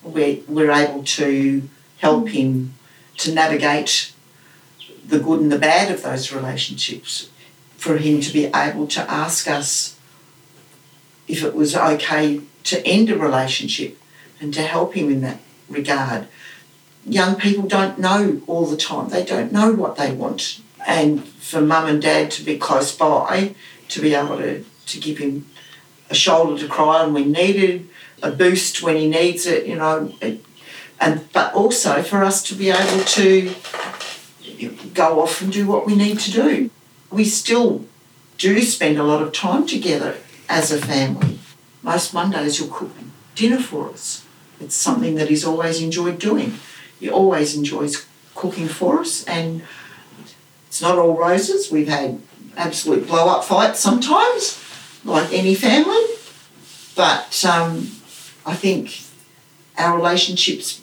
We're, 0.04 0.40
we're 0.48 0.72
able 0.72 1.04
to 1.04 1.70
help 2.04 2.28
him 2.28 2.74
to 3.16 3.34
navigate 3.34 4.12
the 5.08 5.20
good 5.20 5.40
and 5.40 5.50
the 5.50 5.58
bad 5.58 5.90
of 5.90 6.04
those 6.04 6.34
relationships 6.34 7.30
for 7.78 7.96
him 7.98 8.20
to 8.20 8.34
be 8.34 8.46
able 8.54 8.88
to 8.88 9.00
ask 9.10 9.50
us 9.50 9.98
if 11.30 11.46
it 11.46 11.56
was 11.56 11.78
okay 11.78 12.42
to 12.66 12.86
end 12.86 13.10
a 13.10 13.18
relationship 13.18 13.98
and 14.42 14.54
to 14.54 14.62
help 14.64 14.96
him 14.96 15.10
in 15.10 15.22
that 15.22 15.40
regard. 15.70 16.28
Young 17.06 17.36
people 17.38 17.68
don't 17.68 17.98
know 17.98 18.42
all 18.48 18.66
the 18.66 18.84
time, 18.92 19.08
they 19.08 19.24
don't 19.24 19.54
know 19.54 19.72
what 19.72 19.96
they 19.96 20.12
want. 20.12 20.60
And 20.86 21.26
for 21.26 21.62
mum 21.62 21.88
and 21.88 22.02
dad 22.02 22.32
to 22.32 22.44
be 22.44 22.58
close 22.58 22.94
by, 22.94 23.56
to 23.88 24.02
be 24.02 24.14
able 24.14 24.38
to, 24.40 24.66
to 24.88 25.00
give 25.00 25.20
him 25.20 25.46
a 26.10 26.16
shoulder 26.16 26.62
to 26.62 26.68
cry 26.68 27.00
on 27.04 27.14
when 27.14 27.32
needed, 27.32 27.88
a 28.22 28.32
boost 28.32 28.84
when 28.84 28.98
he 28.98 29.08
needs 29.10 29.46
it, 29.46 29.66
you 29.66 29.76
know, 29.78 30.14
it, 30.20 30.44
and 31.04 31.32
but 31.34 31.54
also 31.54 32.02
for 32.02 32.24
us 32.24 32.42
to 32.44 32.56
be 32.56 32.70
able 32.70 33.04
to 33.04 33.54
go 34.94 35.22
off 35.22 35.42
and 35.42 35.52
do 35.52 35.68
what 35.68 35.86
we 35.86 35.96
need 35.96 36.18
to 36.20 36.32
do. 36.32 36.70
We 37.12 37.26
still 37.26 37.86
do 38.38 38.62
spend 38.62 38.98
a 38.98 39.04
lot 39.04 39.22
of 39.22 39.34
time 39.34 39.68
together 39.68 40.16
as 40.48 40.72
a 40.72 40.78
family. 40.78 41.40
Most 41.82 42.14
Mondays 42.14 42.58
you'll 42.60 42.70
cook 42.70 42.92
dinner 43.36 43.60
for 43.60 43.90
us. 43.90 44.26
It's 44.62 44.76
something 44.76 45.16
that 45.16 45.30
he's 45.30 45.44
always 45.44 45.82
enjoyed 45.82 46.20
doing. 46.20 46.54
He 47.00 47.10
always 47.10 47.56
enjoys 47.56 48.06
cooking 48.34 48.70
for 48.70 49.02
us 49.02 49.26
and 49.26 49.64
it's 50.68 50.82
not 50.82 50.98
all 50.98 51.18
roses. 51.18 51.70
We've 51.70 51.90
had 51.90 52.22
absolute 52.56 53.08
blow 53.08 53.28
up 53.28 53.44
fights 53.44 53.80
sometimes, 53.82 54.64
like 55.04 55.34
any 55.34 55.54
family. 55.54 56.06
But 56.96 57.44
um, 57.44 57.92
I 58.46 58.56
think 58.56 59.02
our 59.78 59.98
relationships 59.98 60.83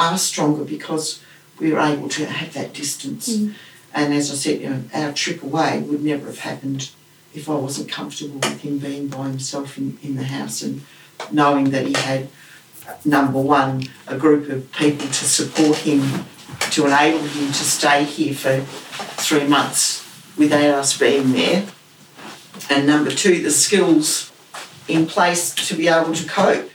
are 0.00 0.18
stronger 0.18 0.64
because 0.64 1.22
we 1.58 1.72
were 1.72 1.80
able 1.80 2.08
to 2.08 2.24
have 2.26 2.54
that 2.54 2.72
distance. 2.72 3.28
Mm. 3.28 3.54
And 3.92 4.14
as 4.14 4.30
I 4.30 4.34
said, 4.34 4.60
you 4.60 4.70
know, 4.70 4.82
our 4.94 5.12
trip 5.12 5.42
away 5.42 5.80
would 5.80 6.02
never 6.02 6.26
have 6.26 6.38
happened 6.40 6.90
if 7.34 7.48
I 7.48 7.54
wasn't 7.54 7.90
comfortable 7.90 8.36
with 8.36 8.62
him 8.62 8.78
being 8.78 9.08
by 9.08 9.28
himself 9.28 9.76
in, 9.76 9.98
in 10.02 10.16
the 10.16 10.24
house 10.24 10.62
and 10.62 10.82
knowing 11.30 11.70
that 11.70 11.86
he 11.86 11.92
had, 11.92 12.28
number 13.04 13.40
one, 13.40 13.84
a 14.06 14.16
group 14.16 14.48
of 14.48 14.72
people 14.72 15.06
to 15.06 15.24
support 15.24 15.78
him, 15.78 16.24
to 16.70 16.86
enable 16.86 17.18
him 17.18 17.48
to 17.48 17.64
stay 17.64 18.04
here 18.04 18.34
for 18.34 18.60
three 19.22 19.46
months 19.46 20.06
without 20.36 20.70
us 20.70 20.98
being 20.98 21.32
there. 21.32 21.66
And 22.70 22.86
number 22.86 23.10
two, 23.10 23.42
the 23.42 23.50
skills 23.50 24.32
in 24.88 25.06
place 25.06 25.54
to 25.68 25.74
be 25.74 25.88
able 25.88 26.14
to 26.14 26.28
cope. 26.28 26.70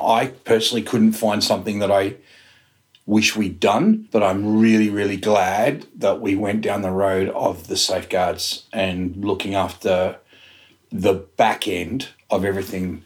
I 0.00 0.26
personally 0.44 0.82
couldn't 0.82 1.12
find 1.12 1.42
something 1.42 1.78
that 1.78 1.90
I 1.90 2.16
wish 3.06 3.36
we'd 3.36 3.60
done, 3.60 4.08
but 4.10 4.22
I'm 4.22 4.58
really, 4.58 4.88
really 4.88 5.16
glad 5.16 5.86
that 5.96 6.20
we 6.20 6.34
went 6.34 6.62
down 6.62 6.82
the 6.82 6.90
road 6.90 7.28
of 7.30 7.66
the 7.66 7.76
safeguards 7.76 8.66
and 8.72 9.24
looking 9.24 9.54
after 9.54 10.18
the 10.90 11.12
back 11.12 11.68
end 11.68 12.08
of 12.30 12.44
everything. 12.44 13.02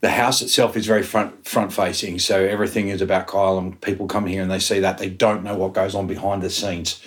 The 0.00 0.10
house 0.10 0.40
itself 0.40 0.76
is 0.76 0.86
very 0.86 1.02
front 1.02 1.46
front 1.46 1.72
facing, 1.72 2.18
so 2.20 2.42
everything 2.42 2.88
is 2.88 3.02
about 3.02 3.26
Kyal. 3.26 3.58
And 3.58 3.80
people 3.80 4.06
come 4.06 4.26
here 4.26 4.42
and 4.42 4.50
they 4.50 4.58
see 4.58 4.80
that 4.80 4.98
they 4.98 5.10
don't 5.10 5.42
know 5.42 5.56
what 5.56 5.74
goes 5.74 5.94
on 5.94 6.06
behind 6.06 6.42
the 6.42 6.50
scenes. 6.50 7.02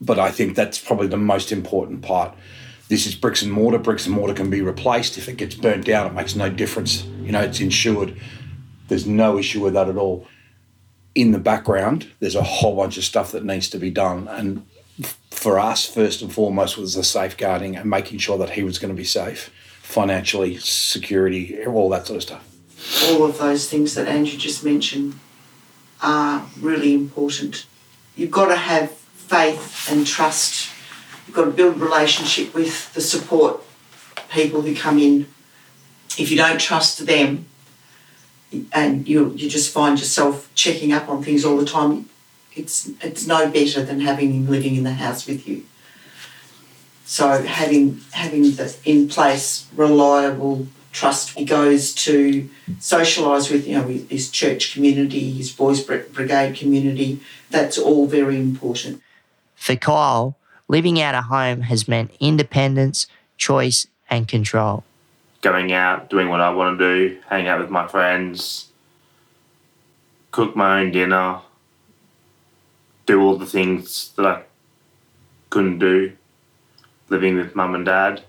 But 0.00 0.18
I 0.18 0.30
think 0.30 0.54
that's 0.54 0.78
probably 0.78 1.06
the 1.06 1.16
most 1.16 1.52
important 1.52 2.02
part. 2.02 2.34
This 2.88 3.06
is 3.06 3.14
bricks 3.14 3.42
and 3.42 3.52
mortar. 3.52 3.78
Bricks 3.78 4.06
and 4.06 4.14
mortar 4.14 4.34
can 4.34 4.50
be 4.50 4.62
replaced 4.62 5.16
if 5.16 5.28
it 5.28 5.36
gets 5.36 5.54
burnt 5.54 5.84
down. 5.84 6.06
It 6.06 6.14
makes 6.14 6.34
no 6.34 6.50
difference. 6.50 7.04
You 7.22 7.32
know, 7.32 7.40
it's 7.40 7.60
insured. 7.60 8.16
There's 8.88 9.06
no 9.06 9.38
issue 9.38 9.62
with 9.62 9.74
that 9.74 9.88
at 9.88 9.96
all 9.96 10.26
in 11.14 11.32
the 11.32 11.38
background, 11.38 12.10
there's 12.20 12.34
a 12.34 12.42
whole 12.42 12.76
bunch 12.76 12.96
of 12.96 13.04
stuff 13.04 13.32
that 13.32 13.44
needs 13.44 13.68
to 13.70 13.78
be 13.78 13.90
done. 13.90 14.28
And 14.28 14.66
for 15.30 15.58
us, 15.58 15.86
first 15.86 16.22
and 16.22 16.32
foremost, 16.32 16.76
was 16.76 16.94
the 16.94 17.04
safeguarding 17.04 17.76
and 17.76 17.88
making 17.88 18.18
sure 18.18 18.38
that 18.38 18.50
he 18.50 18.62
was 18.62 18.78
going 18.78 18.94
to 18.94 18.96
be 18.96 19.04
safe 19.04 19.50
financially, 19.82 20.58
security, 20.58 21.64
all 21.64 21.88
that 21.88 22.06
sort 22.06 22.18
of 22.18 22.22
stuff. 22.22 22.44
All 23.10 23.24
of 23.24 23.38
those 23.38 23.68
things 23.70 23.94
that 23.94 24.06
Andrew 24.06 24.38
just 24.38 24.62
mentioned 24.64 25.18
are 26.02 26.46
really 26.60 26.94
important. 26.94 27.66
You've 28.14 28.30
got 28.30 28.48
to 28.48 28.56
have 28.56 28.90
faith 28.90 29.90
and 29.90 30.06
trust. 30.06 30.70
You've 31.26 31.34
got 31.34 31.46
to 31.46 31.50
build 31.50 31.78
relationship 31.78 32.54
with 32.54 32.92
the 32.94 33.00
support 33.00 33.62
people 34.30 34.62
who 34.62 34.76
come 34.76 34.98
in. 34.98 35.26
If 36.18 36.30
you 36.30 36.36
don't 36.36 36.60
trust 36.60 37.06
them, 37.06 37.46
and 38.72 39.06
you 39.06 39.32
you 39.34 39.48
just 39.48 39.72
find 39.72 39.98
yourself 39.98 40.50
checking 40.54 40.92
up 40.92 41.08
on 41.08 41.22
things 41.22 41.44
all 41.44 41.56
the 41.56 41.66
time, 41.66 42.08
it's 42.54 42.90
it's 43.02 43.26
no 43.26 43.50
better 43.50 43.82
than 43.82 44.00
having 44.00 44.32
him 44.32 44.48
living 44.48 44.76
in 44.76 44.84
the 44.84 44.94
house 44.94 45.26
with 45.26 45.46
you. 45.46 45.64
So 47.04 47.42
having 47.42 48.00
having 48.12 48.42
the 48.52 48.74
in 48.84 49.08
place 49.08 49.66
reliable 49.74 50.68
trust 50.90 51.30
he 51.38 51.44
goes 51.44 51.94
to 51.94 52.48
socialise 52.78 53.52
with 53.52 53.68
you 53.68 53.76
know 53.78 53.86
his 53.86 54.30
church 54.30 54.72
community, 54.72 55.30
his 55.32 55.52
boys 55.52 55.82
brigade 55.82 56.56
community. 56.56 57.20
That's 57.50 57.78
all 57.78 58.06
very 58.06 58.36
important. 58.36 59.02
For 59.54 59.74
Kyal, 59.74 60.34
living 60.68 61.00
out 61.00 61.14
of 61.14 61.24
home 61.24 61.62
has 61.62 61.88
meant 61.88 62.12
independence, 62.20 63.06
choice, 63.36 63.86
and 64.08 64.26
control 64.28 64.84
going 65.40 65.72
out, 65.72 66.10
doing 66.10 66.28
what 66.28 66.40
I 66.40 66.50
want 66.50 66.78
to 66.78 67.08
do, 67.08 67.20
hang 67.28 67.46
out 67.46 67.60
with 67.60 67.70
my 67.70 67.86
friends, 67.86 68.70
cook 70.30 70.56
my 70.56 70.80
own 70.80 70.90
dinner, 70.90 71.40
do 73.06 73.22
all 73.22 73.36
the 73.36 73.46
things 73.46 74.12
that 74.16 74.26
I 74.26 74.42
couldn't 75.50 75.78
do 75.78 76.12
living 77.08 77.36
with 77.36 77.54
mum 77.54 77.74
and 77.74 77.86
dad. 77.86 78.22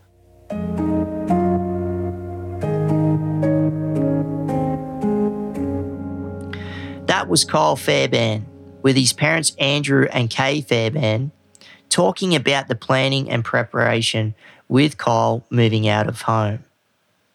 That 7.08 7.28
was 7.28 7.44
Kyal 7.44 7.78
Fairbairn 7.78 8.46
with 8.82 8.96
his 8.96 9.12
parents 9.12 9.56
Andrew 9.60 10.08
and 10.12 10.30
Kay 10.30 10.62
Fairbairn 10.62 11.32
talking 11.90 12.36
about 12.36 12.68
the 12.68 12.76
planning 12.76 13.30
and 13.30 13.44
preparation 13.44 14.36
with 14.68 14.98
Kyal 14.98 15.44
moving 15.50 15.88
out 15.88 16.08
of 16.08 16.22
home 16.22 16.64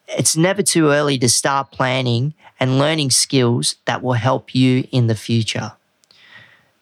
it's 0.07 0.35
never 0.35 0.61
too 0.61 0.89
early 0.89 1.17
to 1.19 1.29
start 1.29 1.71
planning 1.71 2.33
and 2.59 2.79
learning 2.79 3.11
skills 3.11 3.75
that 3.85 4.01
will 4.01 4.13
help 4.13 4.55
you 4.55 4.87
in 4.91 5.07
the 5.07 5.15
future. 5.15 5.73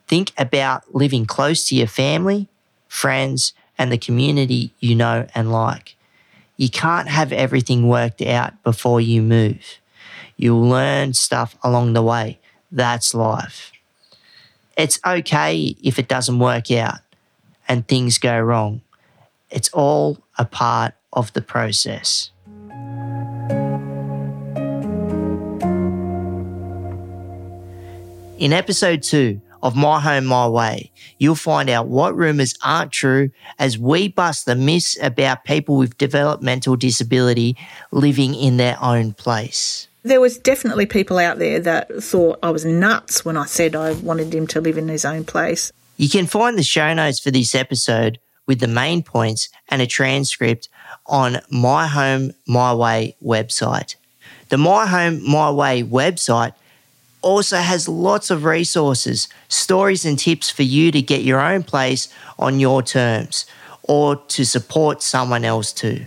Think 0.08 0.32
about 0.38 0.94
living 0.94 1.26
close 1.26 1.68
to 1.70 1.76
your 1.76 1.88
family, 1.88 2.48
friends, 2.88 3.54
and 3.78 3.92
the 3.92 3.98
community 3.98 4.72
you 4.80 4.96
know 4.96 5.28
and 5.34 5.52
like. 5.52 5.96
You 6.58 6.70
can't 6.70 7.08
have 7.08 7.32
everything 7.32 7.88
worked 7.88 8.22
out 8.22 8.62
before 8.64 9.02
you 9.02 9.22
move. 9.22 9.80
You'll 10.38 10.68
learn 10.68 11.14
stuff 11.14 11.56
along 11.64 11.94
the 11.94 12.04
way 12.04 12.40
That's 12.72 13.14
life. 13.14 13.72
It's 14.76 15.00
okay 15.06 15.76
if 15.84 16.00
it 16.00 16.08
doesn't 16.08 16.40
work 16.40 16.72
out 16.72 17.00
and 17.68 17.88
things 17.88 18.18
go 18.18 18.40
wrong. 18.40 18.82
It's 19.52 19.70
all 19.70 20.18
a 20.38 20.46
part 20.46 20.96
of 21.12 21.32
the 21.34 21.42
process. 21.42 22.32
In 28.44 28.52
episode 28.52 29.04
two 29.04 29.40
of 29.62 29.74
My 29.74 30.02
Home, 30.02 30.26
My 30.26 30.50
Way, 30.50 30.92
you'll 31.18 31.34
find 31.34 31.70
out 31.70 31.88
what 31.88 32.14
rumours 32.14 32.56
aren't 32.62 32.92
true 32.92 33.30
as 33.58 33.78
we 33.78 34.10
bust 34.10 34.46
the 34.46 34.54
myths 34.54 34.98
about 35.02 35.46
people 35.46 35.78
with 35.78 35.98
developmental 35.98 36.76
disability 36.76 37.56
living 37.92 38.36
in 38.36 38.58
their 38.58 38.78
own 38.82 39.14
place. 39.14 39.88
There 40.02 40.20
was 40.20 40.38
definitely 40.38 40.88
people 40.88 41.20
out 41.20 41.40
there 41.40 41.62
that 41.62 42.04
thought 42.04 42.38
I 42.44 42.50
was 42.50 42.66
nuts 42.66 43.24
when 43.24 43.38
I 43.38 43.46
said 43.46 43.78
I 43.78 43.94
wanted 43.94 44.36
him 44.36 44.46
to 44.48 44.60
live 44.60 44.78
in 44.78 44.90
his 44.90 45.06
own 45.06 45.24
place. 45.24 45.72
You 45.96 46.10
can 46.10 46.26
find 46.26 46.58
the 46.58 46.64
show 46.64 46.94
notes 46.94 47.22
for 47.22 47.32
this 47.32 47.56
episode 47.56 48.20
with 48.46 48.60
the 48.60 48.68
main 48.68 49.04
points 49.04 49.48
and 49.70 49.82
a 49.82 49.88
transcript 49.88 50.68
on 51.06 51.38
My 51.50 51.88
Home, 51.88 52.34
My 52.46 52.74
Way 52.74 53.16
website. 53.24 53.96
The 54.50 54.58
My 54.58 54.86
Home, 54.86 55.26
My 55.26 55.50
Way 55.50 55.82
website 55.82 56.56
also 57.24 57.58
has 57.58 57.88
lots 57.88 58.30
of 58.30 58.44
resources, 58.44 59.28
stories, 59.48 60.06
and 60.06 60.20
tips 60.20 60.50
for 60.50 60.64
you 60.64 60.92
to 60.92 61.02
get 61.02 61.24
your 61.24 61.40
own 61.40 61.64
place 61.64 62.14
on 62.38 62.60
your 62.60 62.84
terms 62.84 63.46
or 63.84 64.16
to 64.16 64.46
support 64.46 65.02
someone 65.02 65.44
else 65.44 65.74
too. 65.74 66.06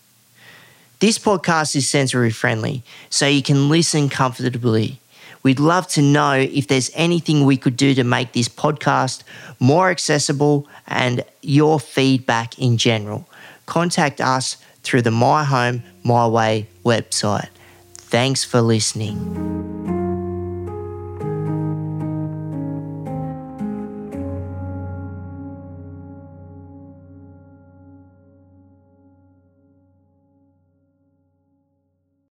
This 1.01 1.17
podcast 1.17 1.77
is 1.77 1.89
sensory 1.89 2.31
friendly, 2.31 2.83
so 3.09 3.29
you 3.29 3.41
can 3.41 3.69
listen 3.69 4.09
comfortably. 4.09 4.99
We'd 5.45 5.61
love 5.61 5.87
to 5.89 6.03
know 6.03 6.33
if 6.33 6.67
there's 6.67 6.91
anything 6.93 7.45
we 7.45 7.57
could 7.57 7.77
do 7.77 7.95
to 7.95 8.03
make 8.03 8.33
this 8.33 8.49
podcast 8.49 9.23
more 9.61 9.91
accessible 9.91 10.67
and 10.89 11.25
your 11.41 11.79
feedback 11.79 12.59
in 12.59 12.79
general. 12.79 13.29
Contact 13.67 14.21
us 14.21 14.57
through 14.83 15.03
the 15.03 15.13
My 15.13 15.45
Home, 15.45 15.85
My 16.03 16.27
Way 16.27 16.67
website. 16.85 17.51
Thanks 17.95 18.43
for 18.43 18.61
listening. 18.61 19.78